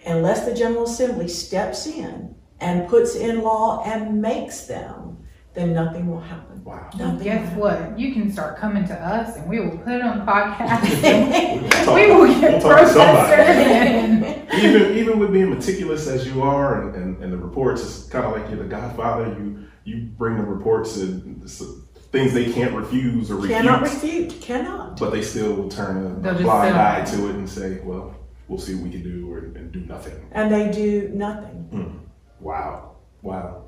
[0.06, 5.17] unless the General Assembly steps in and puts in law and makes them,
[5.58, 6.64] then nothing will happen.
[6.64, 6.88] Wow.
[6.98, 7.98] Nothing guess will what?
[8.00, 11.58] You can start coming to us, and we will put it on the podcast.
[11.58, 14.42] We'll talk- we will get we'll talk to somebody.
[14.66, 18.26] even even with being meticulous as you are and, and, and the reports it's kind
[18.26, 21.64] of like you're the godfather you you bring the reports and s-
[22.12, 24.98] things they can't refuse or refute cannot refute, cannot.
[25.00, 28.16] but they still will turn a They'll blind eye to it and say well
[28.48, 31.58] we'll see what we can do or, and do nothing And they do nothing.
[31.72, 31.98] Hmm.
[32.44, 33.67] wow wow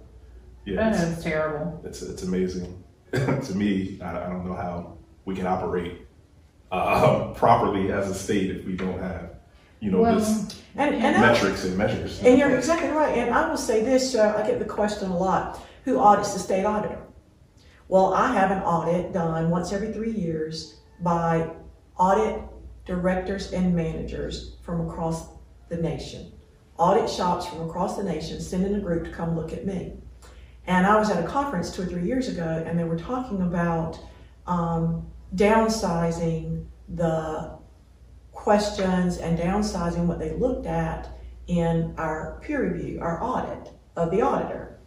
[0.66, 1.82] yeah That it's, terrible.
[1.84, 2.84] it's, it's amazing
[3.14, 6.02] to me I, I don't know how we can operate
[6.72, 9.32] uh, properly as a state if we don't have
[9.80, 13.18] you know Well, this And, and I- metrics and measures And you're exactly right.
[13.18, 16.40] And I will say this, uh, I get the question a lot, who audits the
[16.40, 17.00] state auditor?
[17.88, 21.50] Well, I have an audit done once every three years by
[21.98, 22.42] audit
[22.86, 25.30] directors and managers from across
[25.70, 26.32] the nation.
[26.78, 29.94] Audit shops from across the nation send in a group to come look at me.
[30.70, 33.42] And I was at a conference two or three years ago, and they were talking
[33.42, 34.00] about
[34.46, 37.58] um, downsizing the
[38.34, 41.10] questions and downsizing what they looked at
[41.48, 44.78] in our peer review, our audit of the auditor.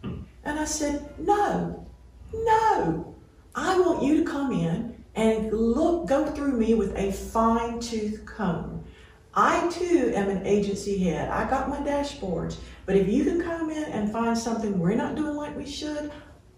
[0.44, 1.84] And I said, no,
[2.32, 3.16] no.
[3.56, 8.24] I want you to come in and look, go through me with a fine tooth
[8.24, 8.84] comb.
[9.34, 11.28] I too am an agency head.
[11.28, 12.56] I got my dashboards.
[12.86, 16.10] But if you can come in and find something we're not doing like we should,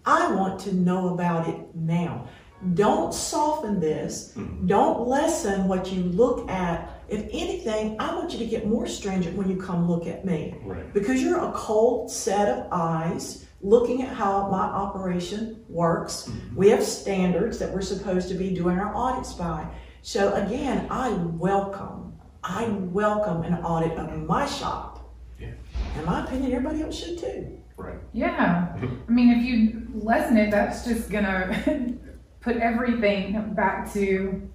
[0.05, 2.27] I want to know about it now.
[2.73, 4.33] Don't soften this.
[4.35, 4.67] Mm-hmm.
[4.67, 7.03] Don't lessen what you look at.
[7.07, 10.55] If anything, I want you to get more stringent when you come look at me
[10.63, 16.27] right because you're a cold set of eyes looking at how my operation works.
[16.27, 16.55] Mm-hmm.
[16.55, 19.67] We have standards that we're supposed to be doing our audits by.
[20.01, 22.13] So again, I welcome,
[22.43, 24.94] I welcome an audit of my shop.
[25.95, 25.99] Yeah.
[25.99, 27.57] In my opinion, everybody else should too.
[27.77, 28.75] right Yeah.
[29.07, 31.93] I mean, if you lessen it, that's just gonna
[32.41, 34.49] put everything back to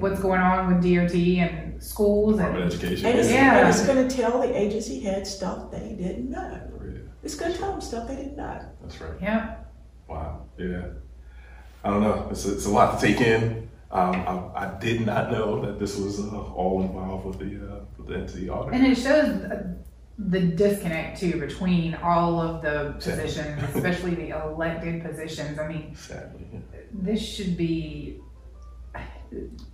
[0.00, 3.06] what's going on with DOT and schools Department and Education.
[3.06, 3.58] And it's, Yeah.
[3.60, 6.60] and it's going to tell the agency head stuff they didn't know.
[6.84, 8.60] Yeah, It's going to tell them stuff they didn't know.
[8.82, 9.12] That's right.
[9.22, 9.54] yeah.
[10.08, 10.46] Wow.
[10.58, 10.86] Yeah.
[11.84, 12.26] I don't know.
[12.32, 13.68] It's a, it's a lot to take in.
[13.92, 14.14] Um,
[14.56, 18.08] I, I did not know that this was uh, all involved with the uh, with
[18.08, 18.74] the entity audit.
[18.74, 19.72] And it shows uh,
[20.18, 25.58] the disconnect too between all of the positions, especially the elected positions.
[25.58, 26.46] I mean, Sadly.
[26.52, 26.58] Yeah.
[26.92, 28.20] this should be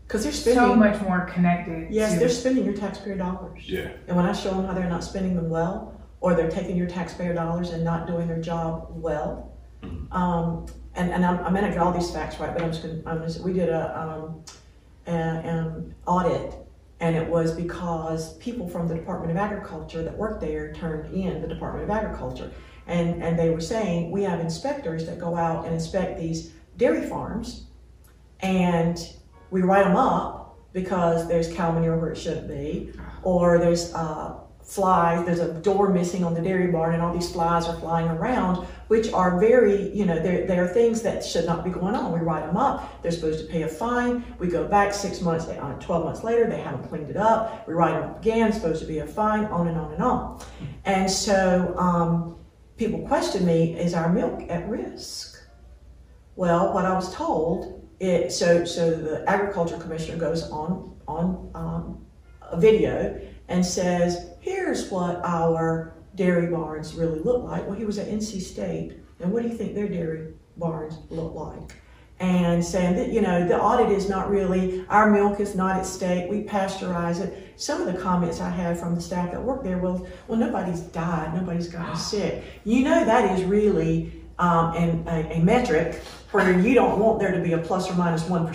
[0.06, 1.92] Because they're spending so much more connected.
[1.92, 3.68] yes, to, they're spending your taxpayer dollars.
[3.68, 3.92] Yeah.
[4.08, 6.86] And when I show them how they're not spending them well, or they're taking your
[6.88, 10.12] taxpayer dollars and not doing their job well, Mhm.
[10.12, 13.00] um, and, and I'm, I'm gonna get all these facts right, but I'm just gonna,
[13.06, 14.44] I'm just, we did a, um,
[15.06, 16.54] a- an audit,
[17.02, 21.42] and it was because people from the Department of Agriculture that worked there turned in
[21.42, 22.48] the Department of Agriculture.
[22.86, 27.04] And, and they were saying, we have inspectors that go out and inspect these dairy
[27.08, 27.66] farms,
[28.38, 28.96] and
[29.50, 32.92] we write them up because there's cow manure where it shouldn't be,
[33.24, 34.38] or there's uh,
[34.74, 38.08] flies, there's a door missing on the dairy barn, and all these flies are flying
[38.08, 38.56] around,
[38.88, 42.10] which are very, you know, they're, they're things that should not be going on.
[42.10, 44.24] We write them up, they're supposed to pay a fine.
[44.38, 47.68] We go back six months, uh, 12 months later, they haven't cleaned it up.
[47.68, 50.42] We write them up again, supposed to be a fine, on and on and on.
[50.86, 52.38] And so um,
[52.78, 55.38] people question me, is our milk at risk?
[56.34, 62.06] Well, what I was told, it, so, so the agriculture commissioner goes on, on um,
[62.40, 67.64] a video and says, here's what our dairy barns really look like.
[67.66, 71.32] Well, he was at NC State, and what do you think their dairy barns look
[71.34, 71.78] like?
[72.18, 75.86] And saying that, you know, the audit is not really, our milk is not at
[75.86, 77.52] stake, we pasteurize it.
[77.56, 80.80] Some of the comments I had from the staff that work there was, well, nobody's
[80.80, 82.44] died, nobody's gotten sick.
[82.64, 86.00] You know, that is really um, an, a, a metric
[86.32, 88.54] where you don't want there to be a plus or minus 1.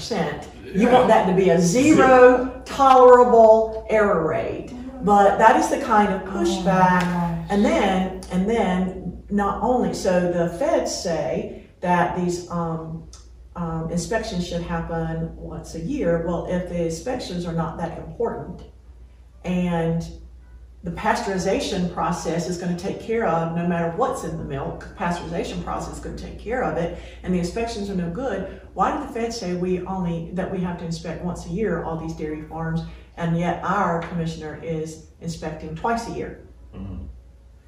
[0.74, 4.74] You want that to be a zero tolerable error rate.
[5.04, 7.04] But that is the kind of pushback.
[7.50, 13.10] And then, and then not only, so the feds say that these um,
[13.56, 16.26] um, inspections should happen once a year.
[16.26, 18.64] Well, if the inspections are not that important
[19.44, 20.08] and
[20.84, 24.88] the pasteurization process is going to take care of no matter what's in the milk,
[24.98, 28.62] pasteurization process is going to take care of it, and the inspections are no good,
[28.74, 31.84] why did the feds say we only, that we have to inspect once a year
[31.84, 32.82] all these dairy farms,
[33.18, 36.40] and yet our commissioner is inspecting twice a year?
[36.76, 37.08] Mhm.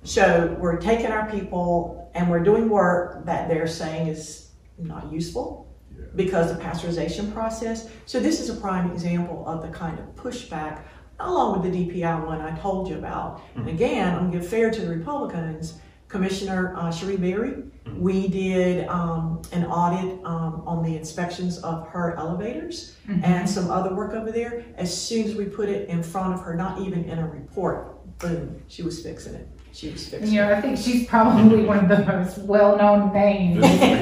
[0.04, 5.68] So we're taking our people and we're doing work that they're saying is not useful
[5.92, 6.06] Yeah.
[6.16, 7.90] because the pasteurization process.
[8.06, 10.80] So this is a prime example of the kind of pushback,
[11.20, 13.42] along with the DPI one I told you about.
[13.56, 15.80] And again, I'm gonna give fair to the Republicans.
[16.10, 17.64] Commissioner uh, Cherie Berry,
[17.96, 23.94] we did um, an audit um, on the inspections of her elevators and some other
[23.96, 24.66] work over there.
[24.76, 28.18] As soon as we put it in front of her, not even in a report,
[28.18, 29.48] boom, she was fixing it.
[29.72, 30.48] She was fixing You it.
[30.48, 33.62] know, I think she's probably one of the most well-known names.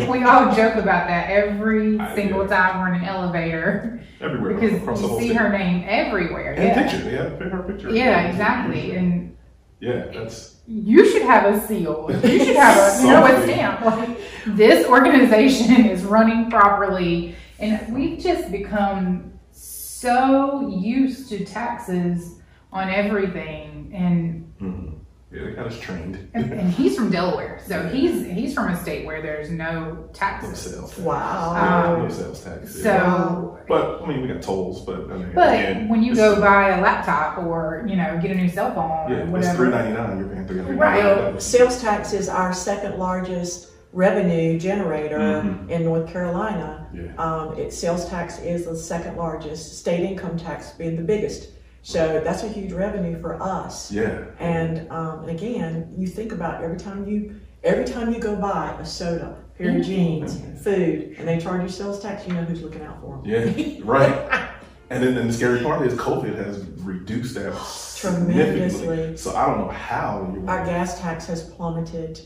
[0.09, 2.49] we all joke about that every I single do.
[2.49, 5.37] time we're in an elevator Everywhere because across the you whole see state.
[5.37, 6.53] her name everywhere.
[6.53, 7.89] And yeah, picture, yeah, her picture.
[7.91, 8.95] yeah, exactly.
[8.95, 9.35] And
[9.81, 12.09] Yeah, that's you should have a seal.
[12.23, 13.81] You should have a, you know, a stamp.
[13.81, 22.35] Like this organization is running properly, and we've just become so used to taxes
[22.71, 23.91] on everything.
[23.93, 24.96] And mhm.
[25.31, 26.29] Yeah, they got us trained.
[26.33, 30.09] and, and he's from Delaware, so he's he's from a state where there's no No
[30.13, 30.57] taxes.
[30.59, 30.99] sales tax.
[31.01, 31.95] Wow.
[31.97, 32.77] Um, no sales tax.
[32.77, 32.83] yeah.
[32.83, 36.39] So, but I mean, we got tolls, but I mean, but again, when you go
[36.39, 39.57] buy a laptop or you know get a new cell phone yeah, or it's whatever,
[39.57, 40.17] three ninety nine.
[40.19, 41.03] You're paying three hundred Right.
[41.03, 45.69] Well, sales tax is our second largest revenue generator Mhm.
[45.69, 46.87] in North Carolina.
[46.93, 47.13] Yeah.
[47.17, 51.49] Um, it, sales tax is the second largest, state income tax being the biggest.
[51.87, 53.89] So that's a huge revenue for us.
[53.93, 54.25] Yeah.
[54.39, 58.85] And, um, again, you think about every time you every time you go buy a
[58.85, 62.81] soda, pair of jeans, food, and they charge you sales tax, you know who's looking
[62.81, 63.25] out for them.
[63.25, 64.49] Yeah, right.
[64.89, 67.53] And then, then the scary part is COVID has reduced that
[67.95, 69.15] Tremendously.
[69.15, 70.45] So I don't know how you.
[70.45, 72.19] Our gas tax has plummeted.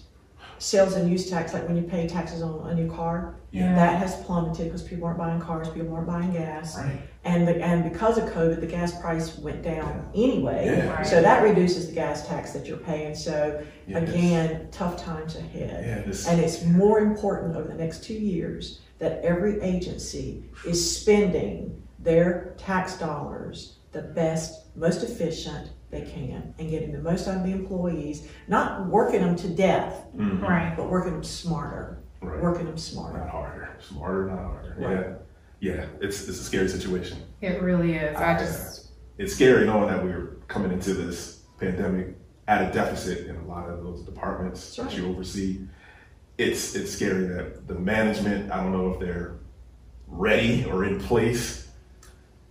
[0.62, 3.74] Sales and use tax, like when you pay taxes on a new car, Yeah.
[3.74, 6.78] that has plummeted because people aren't buying cars, people aren't buying gas.
[6.78, 7.02] Right.
[7.24, 10.66] And the, and because of COVID, the gas price went down anyway.
[10.68, 11.02] Yeah.
[11.02, 13.16] So that reduces the gas tax that you're paying.
[13.16, 15.84] So Yeah, again, tough times ahead.
[15.84, 16.02] Yeah.
[16.04, 21.82] This, And it's more important over the next two years that every agency is spending
[21.98, 27.44] their tax dollars the best, most efficient they can and getting the most out of
[27.44, 30.42] the employees, not working them to death, Mhm.
[30.42, 30.74] right?
[30.76, 31.98] but working them smarter.
[32.24, 32.40] Right.
[32.42, 33.18] working them smarter.
[33.18, 33.70] Not harder.
[33.80, 34.76] Smarter, not harder.
[34.78, 35.06] Right.
[35.60, 35.76] Yeah.
[35.76, 35.86] Yeah.
[36.02, 37.18] It's it's a scary situation.
[37.42, 38.16] It really is.
[38.16, 42.16] I I- just, It's scary knowing that we're coming into this pandemic
[42.48, 45.62] at a deficit in a lot of those departments That's that you oversee.
[46.38, 49.38] It's it's scary that the management, I don't know if they're
[50.08, 51.61] ready or in place.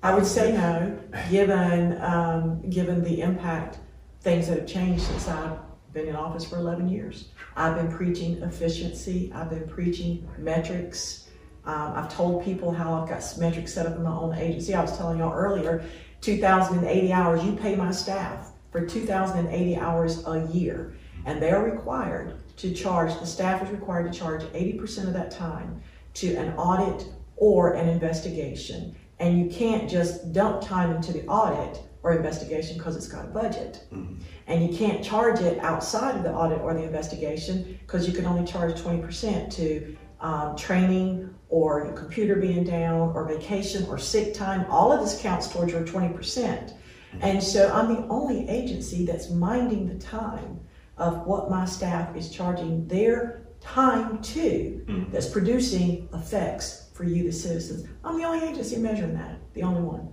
[0.02, 0.98] I would say no,
[1.30, 3.78] given, um, given the impact,
[4.22, 5.58] things that have changed since I've
[5.92, 7.28] been in office for 11 years.
[7.54, 11.28] I've been preaching efficiency, I've been preaching metrics.
[11.66, 14.72] Um, I've told people how I've got metrics set up in my own agency.
[14.74, 15.84] I was telling y'all earlier,
[16.22, 20.94] 2,080 hours, you pay my staff for 2,080 hours a year.
[21.26, 25.30] And they are required to charge, the staff is required to charge 80% of that
[25.30, 25.82] time
[26.14, 28.96] to an audit or an investigation.
[29.20, 33.28] And you can't just dump time into the audit or investigation because it's got a
[33.28, 33.84] budget.
[33.92, 34.14] Mm-hmm.
[34.46, 38.24] And you can't charge it outside of the audit or the investigation because you can
[38.24, 44.34] only charge 20% to um, training or your computer being down or vacation or sick
[44.34, 44.64] time.
[44.70, 46.14] All of this counts towards your 20%.
[46.14, 47.18] Mm-hmm.
[47.20, 50.60] And so I'm the only agency that's minding the time
[50.96, 55.12] of what my staff is charging their time to mm-hmm.
[55.12, 57.88] that's producing effects for you, the citizens.
[58.04, 60.12] I'm the only agency measuring that, the only one.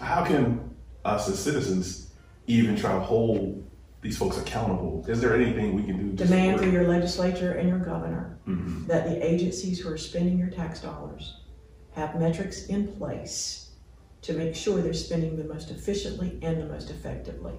[0.00, 2.10] How can us as citizens
[2.48, 3.64] even try to hold
[4.02, 5.04] these folks accountable?
[5.06, 6.16] Is there anything we can do?
[6.16, 8.88] to Demand support- through your legislature and your governor Mhm.
[8.88, 11.42] that the agencies who are spending your tax dollars
[11.92, 13.70] have metrics in place
[14.22, 17.52] to make sure they're spending the most efficiently and the most effectively.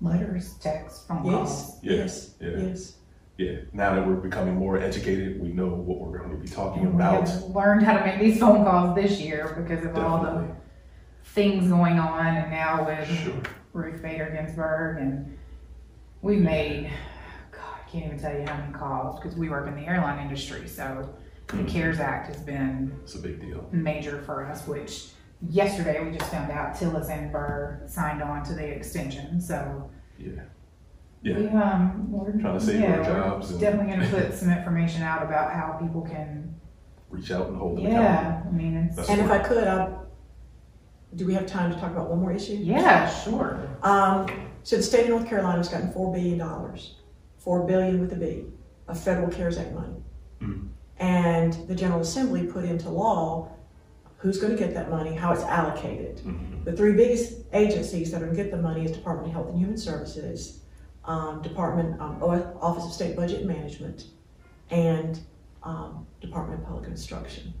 [0.00, 1.78] letters, texts, phone Yes, calls.
[1.82, 2.48] Yeah, yes, yeah.
[2.58, 2.94] yes.
[3.36, 3.56] Yeah.
[3.72, 6.94] Now that we're becoming more educated, we know what we're going to be talking And
[6.94, 7.28] we about.
[7.28, 10.46] have learned how to make these phone calls this year because of all the
[11.24, 13.34] things going on and now with Sure.
[13.72, 15.36] Ruth Bader Ginsburg and
[16.22, 16.90] we made,
[17.50, 20.20] God, I can't even tell you how many calls because we work in the airline
[20.20, 20.68] industry.
[20.68, 21.12] So
[21.48, 21.66] the mm-hmm.
[21.66, 23.68] CARES Act has been It's a big deal.
[23.72, 25.08] major for us, which
[25.50, 29.40] yesterday we just found out Tillis and Burr signed on to the extension.
[29.40, 30.42] So Yeah.
[31.24, 31.38] Yeah.
[31.38, 34.50] we, um, we're Trying to save yeah, our we're jobs and Definitely gonna put some
[34.50, 36.54] information out about how people can,
[37.08, 38.04] reach out and hold them accountable.
[38.12, 39.88] yeah, I mean, it's, That's And if I could, I,
[41.16, 42.54] do we have time to talk about one more issue?
[42.54, 43.58] yeah, sure.
[43.82, 44.26] Um,
[44.64, 46.96] so the state of North Carolina's gotten four billion dollars,
[47.38, 48.44] four billion with a B,
[48.88, 49.94] of federal CARES Act money.
[50.42, 50.68] Mhm.
[50.98, 53.48] And the General Assembly put into law
[54.18, 56.18] who's gonna get that money, how it's allocated.
[56.18, 56.64] Mhm.
[56.64, 59.58] The three biggest agencies that are gonna get the money is Department of Health and
[59.58, 60.60] Human Services,
[61.06, 64.04] um, Department, um, Office of State Budget Management,
[64.70, 65.20] and,
[65.62, 67.52] um, Department of Public Instruction.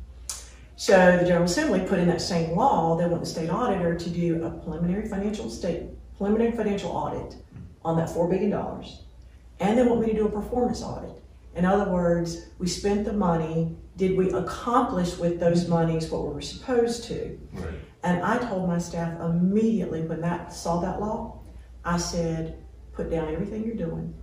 [0.76, 4.10] So the General Assembly put in that same law, they want the state auditor to
[4.10, 5.84] do a preliminary financial state,
[6.16, 7.36] preliminary financial audit
[7.84, 9.02] on that four billion dollars.
[9.60, 11.22] And they want me to do a performance audit.
[11.54, 16.34] In other words, we spent the money, did we accomplish with those monies what we
[16.34, 17.38] were supposed to?
[17.52, 17.74] Right.
[18.02, 21.40] And I told my staff immediately when that saw that law,
[21.84, 22.63] I said,
[22.94, 24.14] put down everything you're doing.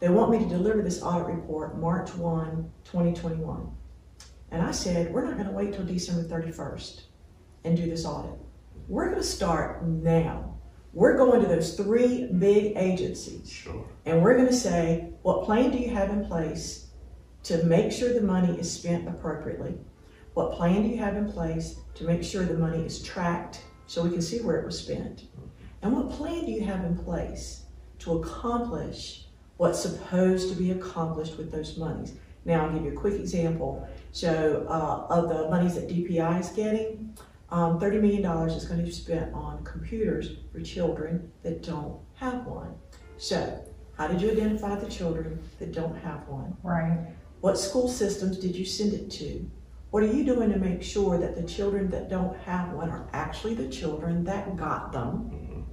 [0.00, 3.70] They want me to deliver this audit report March 1, 2021.
[4.50, 7.02] And I said, we're not going to wait till December 31st
[7.64, 8.38] and do this audit.
[8.88, 10.56] We're going to start now.
[10.92, 13.86] We're going to those three big agencies Sure.
[14.06, 16.88] and we're going to say, what plan do you have in place
[17.44, 19.74] to make sure the money is spent appropriately?
[20.34, 24.02] What plan do you have in place to make sure the money is tracked so
[24.02, 25.26] we can see where it was spent?
[25.82, 27.64] And what plan do you have in place
[28.00, 29.26] to accomplish
[29.56, 32.14] what's supposed to be accomplished with those monies?
[32.44, 33.86] Now, I'll give you a quick example.
[34.12, 37.14] So, uh, of the monies that DPI is getting,
[37.50, 42.46] um, $30 million is going to be spent on computers for children that don't have
[42.46, 42.74] one.
[43.18, 43.64] So,
[43.96, 46.56] how did you identify the children that don't have one?
[46.62, 46.98] Right.
[47.40, 49.50] What school systems did you send it to?
[49.90, 53.08] What are you doing to make sure that the children that don't have one are
[53.12, 55.66] actually the children that got them?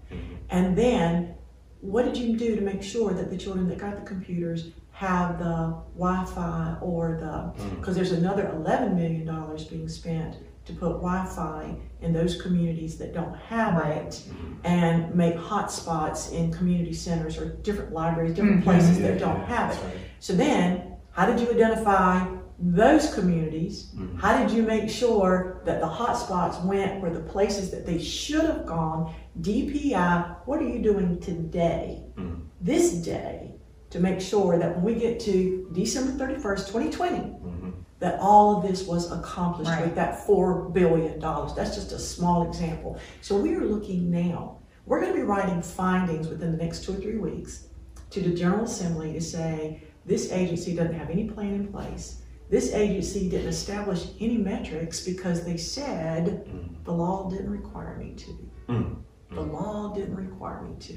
[0.49, 1.36] And then,
[1.81, 5.37] what did you do to make sure that the children that got the computers have
[5.39, 7.63] the Wi-Fi or the?
[7.79, 13.13] Because there's another 11 million dollars being spent to put Wi-Fi in those communities that
[13.13, 14.23] don't have it,
[14.63, 18.63] and make hotspots in community centers or different libraries, different Mhm.
[18.63, 19.83] places Yeah, that don't yeah, have it.
[19.83, 19.93] right.
[20.19, 20.81] So then,
[21.11, 22.25] how did you identify
[22.59, 23.91] those communities?
[23.95, 24.19] Mhm.
[24.19, 28.45] How did you make sure that the hotspots went where the places that they should
[28.45, 29.13] have gone?
[29.39, 32.41] DPI, what are you doing today, Mhm.
[32.59, 33.55] this day,
[33.91, 37.73] to make sure that when we get to December 31st, 2020, Mhm.
[37.99, 39.85] that all of this was accomplished Right.
[39.85, 41.19] with that $4 billion?
[41.55, 42.97] That's just a small example.
[43.21, 44.57] So we are looking now.
[44.85, 47.67] We're going to be writing findings within the next two or three weeks
[48.09, 52.21] to the General Assembly to say, This agency doesn't have any plan in place.
[52.49, 56.47] This agency didn't establish any metrics because they said
[56.85, 58.49] the law didn't require me to.
[58.69, 58.95] Mm.
[59.31, 60.93] The law didn't require me to.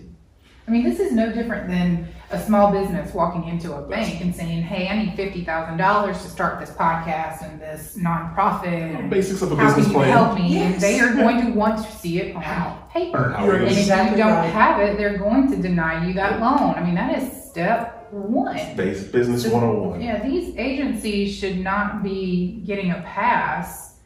[0.69, 4.33] I mean, this is no different than a small business walking into a bank and
[4.33, 9.11] saying, "Hey, I need fifty thousand dollars to start this podcast and this nonprofit.
[9.11, 10.11] Basics of a How business can you plan.
[10.13, 10.75] help me?" Yes.
[10.75, 12.87] And they are going to want to see it on How?
[12.93, 13.33] paper.
[13.37, 13.87] How And if you
[14.17, 16.75] don't have it, they're going to deny you that loan.
[16.77, 18.77] I mean, that is step one.
[18.77, 20.01] Base business 101.
[20.01, 23.99] Yeah, these agencies should not be getting a pass.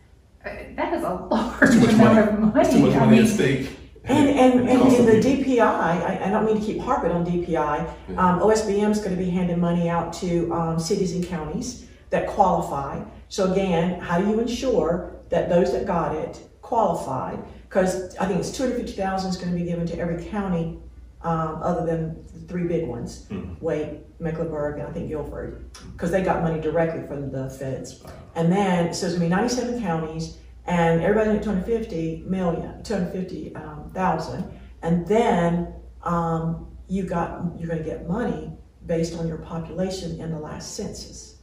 [0.45, 2.19] Uh, That is a large Too much amount money.
[2.29, 2.61] of money.
[2.61, 3.71] It's too much I money mean, at stake.
[4.05, 5.13] And, and, and cost in the.
[5.13, 9.23] DPI, I, I don't mean to keep harping on DPI, um, OSBM is going to
[9.23, 13.03] be handing money out to um, cities and counties that qualify.
[13.31, 17.43] So again, how do you ensure that those that got it qualified?
[17.63, 20.79] Because I think it's 250,000 is going to be given to every county
[21.25, 23.27] um, other than the three big ones,
[23.61, 28.05] Wake, Mecklenburg, and I think Guilford, because they got money directly from the feds.
[28.35, 30.37] And then, so it's going to be 97 counties,
[30.67, 37.83] and everybody at 250 million, 250 um, thousand, and then um, you got you're going
[37.83, 38.53] to get money
[38.87, 41.39] based on your population in the last census.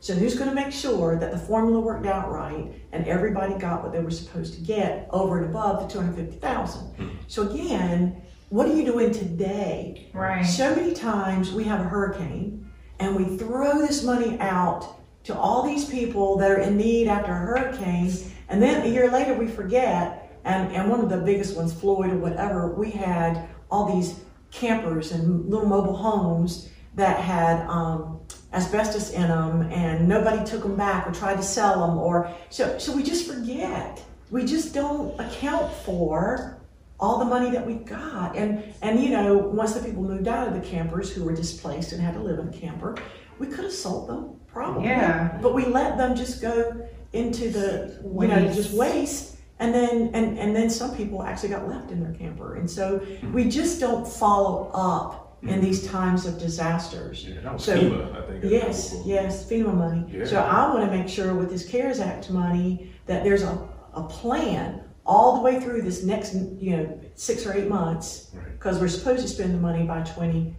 [0.00, 3.84] So who's going to make sure that the formula worked out right and everybody got
[3.84, 7.18] what they were supposed to get over and above the 250,000?
[7.28, 8.20] So again,
[8.52, 10.42] what are you doing today right.
[10.42, 12.70] so many times we have a hurricane
[13.00, 17.32] and we throw this money out to all these people that are in need after
[17.32, 18.12] a hurricane,
[18.48, 20.18] and then a year later we forget.
[20.44, 24.20] And, and one of the biggest ones, Floyd or whatever, we had all these
[24.50, 28.20] campers and little mobile homes that had um,
[28.52, 32.76] asbestos in them, and nobody took them back or tried to sell them, or so.
[32.78, 34.02] So we just forget.
[34.30, 36.61] We just don't account for
[37.02, 38.36] all the money that we got.
[38.36, 41.92] And and you know, once the people moved out of the campers who were displaced
[41.92, 42.96] and had to live in a camper,
[43.38, 44.84] we could have sold them probably.
[44.88, 45.38] Yeah.
[45.42, 49.36] But we let them just go into the you know just waste.
[49.58, 52.54] And then and, and then some people actually got left in their camper.
[52.56, 57.24] And so we just don't follow up in these times of disasters.
[57.28, 58.44] Yeah, that was So- FEMA, I think.
[58.44, 60.04] Yes, yes, FEMA money.
[60.08, 60.24] Yeah.
[60.24, 64.04] So I want to make sure with this CARES Act money that there's a, a
[64.04, 68.30] plan all the way through this next, you know, six or eight months.
[68.34, 68.52] Right.
[68.52, 70.54] Because we're supposed to spend the money by 20,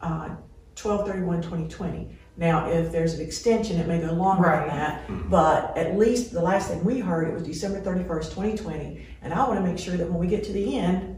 [0.00, 0.30] uh,
[0.76, 2.08] 12 31 2020.
[2.36, 4.68] Now, if there's an extension, it may go longer Right.
[4.68, 5.28] than that.
[5.28, 9.04] But at least the last thing we heard, it was December 31st, 2020.
[9.22, 11.16] And I want to make sure that when we get to the end,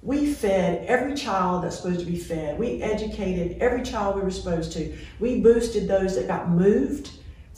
[0.00, 2.56] we fed every child that's supposed to be fed.
[2.56, 4.96] We educated every child we were supposed to.
[5.18, 7.10] We boosted those that got moved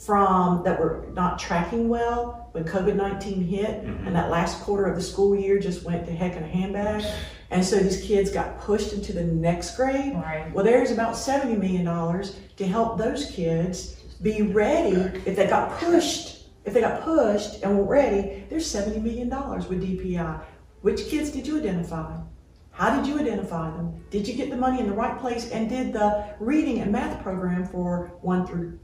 [0.05, 4.07] from that were not tracking well when COVID 19 hit, mm-hmm.
[4.07, 7.05] and that last quarter of the school year just went to heck in a handbag.
[7.51, 10.13] And so these kids got pushed into the next grade.
[10.15, 10.51] Right.
[10.53, 16.45] Well, there's about $70 million to help those kids be ready if they got pushed.
[16.63, 20.41] If they got pushed and were ready, there's $70 million with DPI.
[20.81, 22.17] Which kids did you identify?
[22.71, 24.03] How did you identify them?
[24.09, 27.21] Did you get the money in the right place and did the reading and math
[27.21, 28.79] program for one through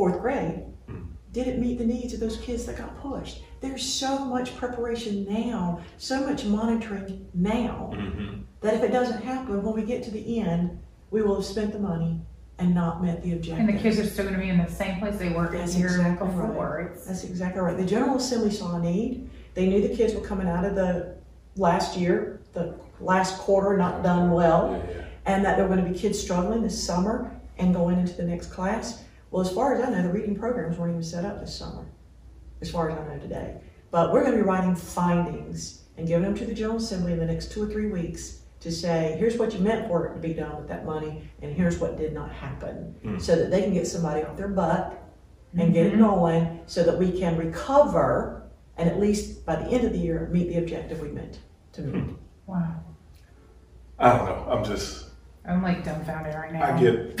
[0.00, 0.62] fourth grade?
[0.86, 1.02] Hmm.
[1.32, 3.42] Did it meet the needs of those kids that got pushed?
[3.60, 8.40] There's so much preparation now, so much monitoring now, mm-hmm.
[8.62, 10.78] that if it doesn't happen, when we get to the end,
[11.10, 12.18] we will have spent the money
[12.58, 13.68] and not met the objective.
[13.68, 15.58] And the kids are still going to be in the same place they were a
[15.58, 16.88] That's year exactly before.
[16.90, 17.04] right.
[17.06, 17.76] That's exactly right.
[17.76, 19.28] The General Assembly saw a need.
[19.52, 21.14] They knew the kids were coming out of the
[21.56, 25.04] last year, the last quarter not done well, Yeah, yeah.
[25.26, 28.22] and that there were going to be kids struggling this summer and going into the
[28.22, 29.02] next class.
[29.30, 31.86] Well, as far as I know, the reading programs weren't even set up this summer,
[32.60, 33.60] as far as I know today.
[33.90, 37.18] But we're going to be writing findings and giving them to the General Assembly in
[37.18, 40.20] the next two or three weeks to say, here's what you meant for it to
[40.20, 43.18] be done with that money, and here's what did not happen, hmm.
[43.18, 44.96] so that they can get somebody off their butt
[45.56, 46.02] and get it mm-hmm.
[46.02, 48.40] going so that we can recover
[48.76, 51.40] and at least by the end of the year meet the objective we meant
[51.72, 52.02] to meet.
[52.02, 52.14] Hmm.
[52.46, 52.82] wow.
[53.98, 54.46] I don't know.
[54.50, 55.08] I'm just,
[55.44, 56.74] I'm like dumbfounded right now.
[56.74, 57.20] I get,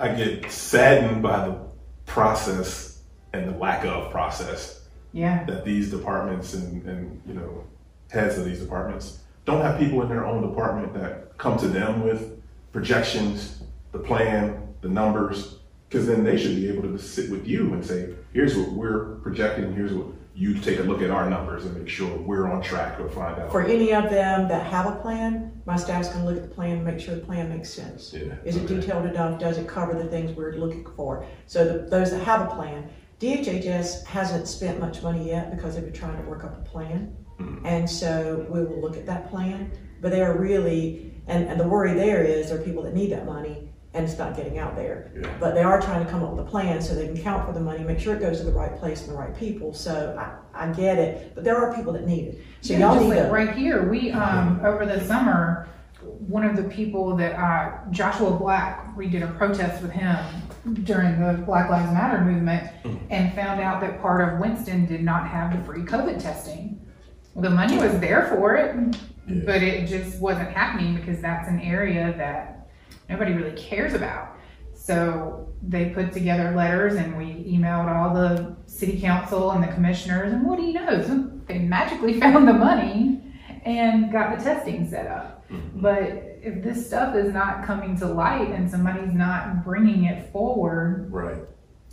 [0.00, 1.58] I get saddened by the
[2.06, 3.02] process
[3.34, 4.80] and the lack of process
[5.12, 5.44] Yeah.
[5.44, 7.64] that these departments and, and you know
[8.10, 12.02] heads of these departments don't have people in their own department that come to them
[12.02, 12.40] with
[12.72, 13.62] projections,
[13.92, 15.56] the plan, the numbers,
[15.88, 19.16] because then they should be able to sit with you and say, here's what we're
[19.16, 22.62] projecting, here's what you take a look at our numbers and make sure we're on
[22.62, 23.50] track or find out.
[23.50, 26.76] For any of them that have a plan, my staff's gonna look at the plan
[26.76, 28.14] and make sure the plan makes sense.
[28.14, 28.76] Yeah, Is it okay.
[28.76, 29.40] detailed enough?
[29.40, 31.26] Does it cover the things we're looking for?
[31.46, 32.88] So the, those that have a plan,
[33.18, 37.14] DHHS hasn't spent much money yet because they've been trying to work up a plan.
[37.38, 37.66] Mm-hmm.
[37.66, 41.66] And so we will look at that plan, but they are really, and, and the
[41.66, 44.76] worry there is there are people that need that money and it's not getting out
[44.76, 45.10] there.
[45.20, 45.28] Yeah.
[45.40, 47.52] But they are trying to come up with a plan so they can count for
[47.52, 49.74] the money, make sure it goes to the right place and the right people.
[49.74, 52.38] So I, I get it, but there are people that need it.
[52.60, 53.32] So Yeah, y'all just need like to.
[53.32, 55.68] right here, we um over the summer,
[56.02, 60.16] one of the people that uh, Joshua Black, we did a protest with him
[60.84, 62.70] during the Black Lives Matter movement,
[63.10, 66.80] and found out that part of Winston did not have the free COVID testing.
[67.36, 68.74] The money was there for it,
[69.26, 69.42] Yeah.
[69.44, 72.59] but it just wasn't happening because that's an area that
[73.10, 74.36] nobody really cares about.
[74.74, 80.32] So they put together letters and we emailed all the city council and the commissioners
[80.32, 81.30] and what do you know?
[81.46, 83.22] They magically found the money
[83.66, 85.44] and got the testing set up.
[85.50, 85.82] Mhm.
[85.82, 86.02] But
[86.42, 91.36] if this stuff is not coming to light and somebody's not bringing it forward Right.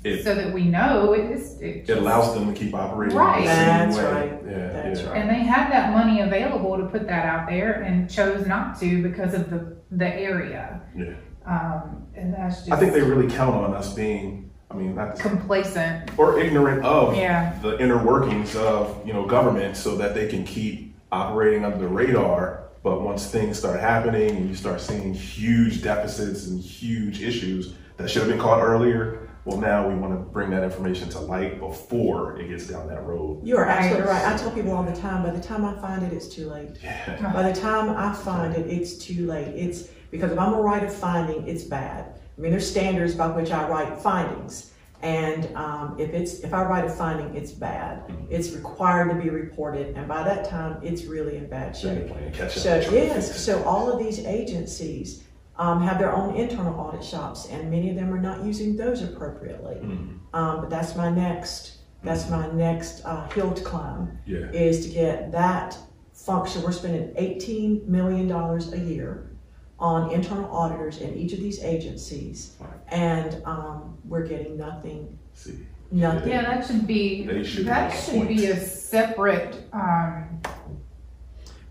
[0.04, 3.44] It, so that we know, it is, it it allows them to keep operating Right.
[3.44, 4.04] the same That's way.
[4.06, 4.42] right.
[4.48, 5.10] Yeah, That's yeah.
[5.10, 5.18] right.
[5.22, 9.02] And they had that money available to put that out there and chose not to
[9.04, 10.82] because of the, the area.
[10.96, 11.14] Yeah.
[11.46, 15.18] Um, and that's just I think they really count on us being, I mean, not
[15.18, 16.12] complacent.
[16.18, 17.58] or ignorant of Yeah.
[17.62, 21.88] the inner workings of you know government, so that they can keep operating under the
[21.88, 22.64] radar.
[22.84, 28.10] But once things start happening and you start seeing huge deficits and huge issues that
[28.10, 31.58] should have been caught earlier, well, now we want to bring that information to light
[31.58, 33.40] before it gets down that road.
[33.46, 34.22] You are absolutely Right.
[34.24, 34.34] right.
[34.34, 36.72] I tell people all the time, by the time I find it, it's too late.
[36.84, 37.32] Yeah.
[37.32, 39.48] By the time I find it, it's too late.
[39.56, 42.20] It's because if I'm a writer finding, it's bad.
[42.38, 46.64] I mean, there's standards by which I write findings, and um, if it's if I
[46.64, 48.04] write a finding, it's bad.
[48.30, 52.00] It's required to be reported, and by that time, it's really in bad shape.
[52.00, 52.64] they're playing catch up.
[52.64, 55.24] So trying to fix yes, so all of these agencies
[55.60, 59.02] um, have their own internal audit shops, and many of them are not using those
[59.04, 59.76] appropriately.
[59.76, 60.20] Mhm.
[60.34, 61.74] Um, but that's my next.
[62.04, 64.52] That's my next uh, hill to climb Yeah.
[64.52, 65.76] is to get that
[66.14, 66.62] function.
[66.62, 69.32] We're spending eighteen million dollars a year
[69.80, 72.70] on internal auditors in each of these agencies, Right.
[72.90, 75.18] and um, we're getting nothing.
[75.34, 75.66] See.
[75.92, 76.30] Nothing.
[76.30, 80.42] Yeah, that should be should that be should be a separate, um,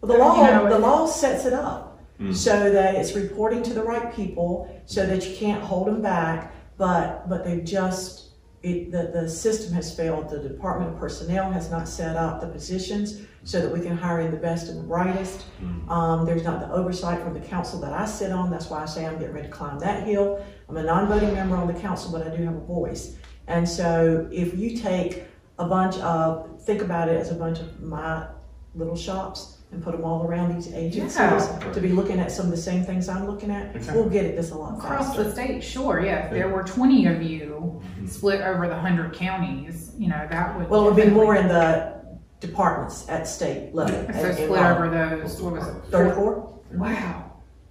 [0.01, 1.86] Well, the law You know, the law sets it up
[2.21, 2.35] Mm.
[2.35, 6.55] so that it's reporting to the right people, so that you can't hold them back.
[6.79, 8.31] But but they've just
[8.63, 10.31] it, the the system has failed.
[10.31, 14.21] The Department of Personnel has not set up the positions so that we can hire
[14.21, 15.45] in the best and the brightest.
[15.63, 15.89] Mm.
[15.89, 18.51] Um, there's not the oversight from the council that I sit on.
[18.51, 20.45] That's why I say I'm getting ready to climb that hill.
[20.69, 23.17] I'm a non-voting member on the council, but I do have a voice.
[23.47, 25.25] And so if you take
[25.59, 28.27] a bunch of, think about it as a bunch of my
[28.75, 31.73] little shops and put them all around these agencies Yeah.
[31.73, 34.01] to be looking at some of the same things I'm looking at, Exactly.
[34.01, 36.27] we'll get it this a lot across the state, sure, yeah.
[36.27, 38.09] If there were twenty of you Mhm.
[38.09, 40.71] split over the hundred counties, you know, that would.
[40.71, 41.95] Well, it would be more in the
[42.41, 43.95] departments at state level.
[43.95, 44.13] Yeah.
[44.21, 45.75] So and- split and, over those, what was it?
[45.91, 46.49] Thirty-four?
[46.75, 47.25] Wow,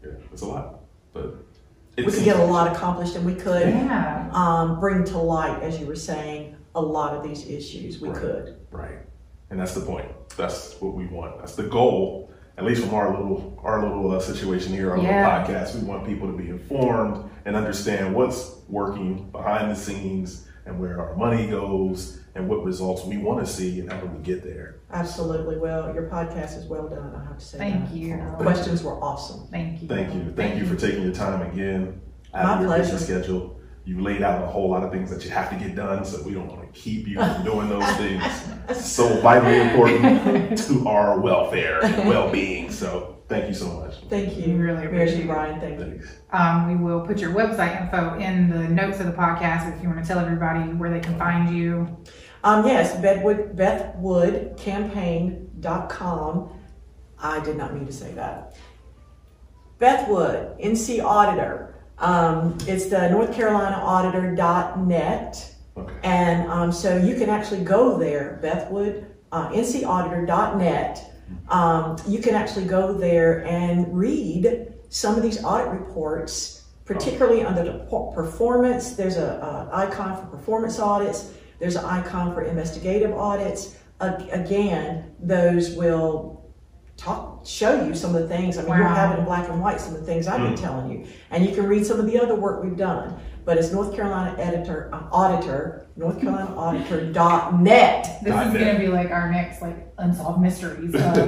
[0.03, 0.79] Yeah, it's a lot,
[1.13, 1.35] but
[1.97, 3.67] We could get a lot accomplished and we could.
[3.69, 4.27] yeah.
[4.33, 8.01] um, bring to light, as you were saying, a lot of these issues.
[8.01, 8.17] We Right.
[8.17, 8.55] could.
[8.71, 8.99] Right.
[9.49, 10.07] And that's the point.
[10.37, 11.39] That's what we want.
[11.39, 12.31] That's the goal.
[12.57, 15.43] At least from our little our little uh, situation here, our Yeah.
[15.43, 20.47] little podcast, we want people to be informed and understand what's working behind the scenes
[20.65, 24.07] and where our money goes and what results we want to see and how do
[24.07, 24.77] we get there.
[24.91, 25.57] Absolutely.
[25.57, 27.13] Well, your podcast is well done.
[27.15, 27.57] I have to say.
[27.57, 27.95] Thank that.
[27.95, 28.17] you.
[28.39, 29.47] Questions were awesome.
[29.51, 29.87] Thank you.
[29.87, 30.31] Thank you.
[30.31, 32.01] Thank you for taking your time again
[32.33, 33.03] out My of your busy pleasure.
[33.03, 33.59] schedule.
[33.85, 36.23] You laid out a whole lot of things that you have to get done, so
[36.23, 38.23] we don't want to keep you from doing those things.
[38.83, 42.71] So vitally important to our welfare and well-being.
[42.71, 43.97] So thank you so much.
[44.09, 44.57] Thank We you.
[44.57, 45.27] really appreciate it.
[45.27, 45.85] Brian, thank you.
[45.99, 46.07] Thanks.
[46.31, 49.87] Um, we will put your website info in the notes of the podcast if you
[49.89, 51.87] want to tell everybody where they can find you.
[52.43, 56.49] Um, yes, Bedwood, BethwoodCampaign.com.
[57.19, 58.55] I did not mean to say that.
[59.77, 61.74] Bethwood, NC Auditor.
[61.97, 65.55] Um, it's the North Carolina Auditor.net.
[65.77, 65.93] Okay.
[66.03, 71.11] And um, so you can actually go there, Bethwood, uh, ncauditor.net.
[71.49, 77.63] Um, you can actually go there and read some of these audit reports, particularly under
[77.63, 77.79] the
[78.13, 78.95] performance.
[78.95, 81.31] There's a, a icon for performance audits.
[81.59, 83.75] There's an icon for investigative audits.
[83.99, 86.44] Again, those will
[86.97, 88.57] talk, show you some of the things.
[88.57, 88.95] I mean, you'll Wow.
[88.95, 90.61] have it in black and white, some of the things I've been Mm.
[90.61, 93.15] telling you, and you can read some of the other work we've done.
[93.43, 98.19] But it's North Carolina editor, uh, auditor, North Carolina auditor.net.
[98.23, 100.95] This Not is going to be like our next like unsolved mysteries.
[100.95, 101.25] Of, gotta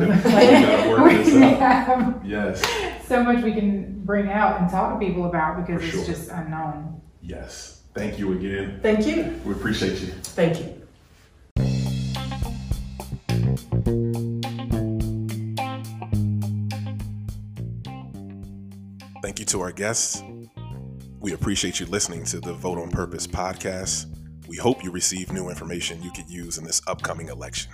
[1.03, 2.64] we have Yes.
[3.07, 6.06] so much we can bring out and talk to people about because For it's sure.
[6.15, 7.02] just unknown.
[7.22, 7.81] Yes.
[7.94, 8.80] Thank you again.
[8.81, 9.35] Thank you.
[9.45, 10.07] We appreciate you.
[10.23, 10.73] Thank you.
[19.22, 20.23] Thank you to our guests.
[21.19, 24.06] We appreciate you listening to the Vote on Purpose podcast.
[24.48, 27.72] We hope you receive new information you could use in this upcoming election.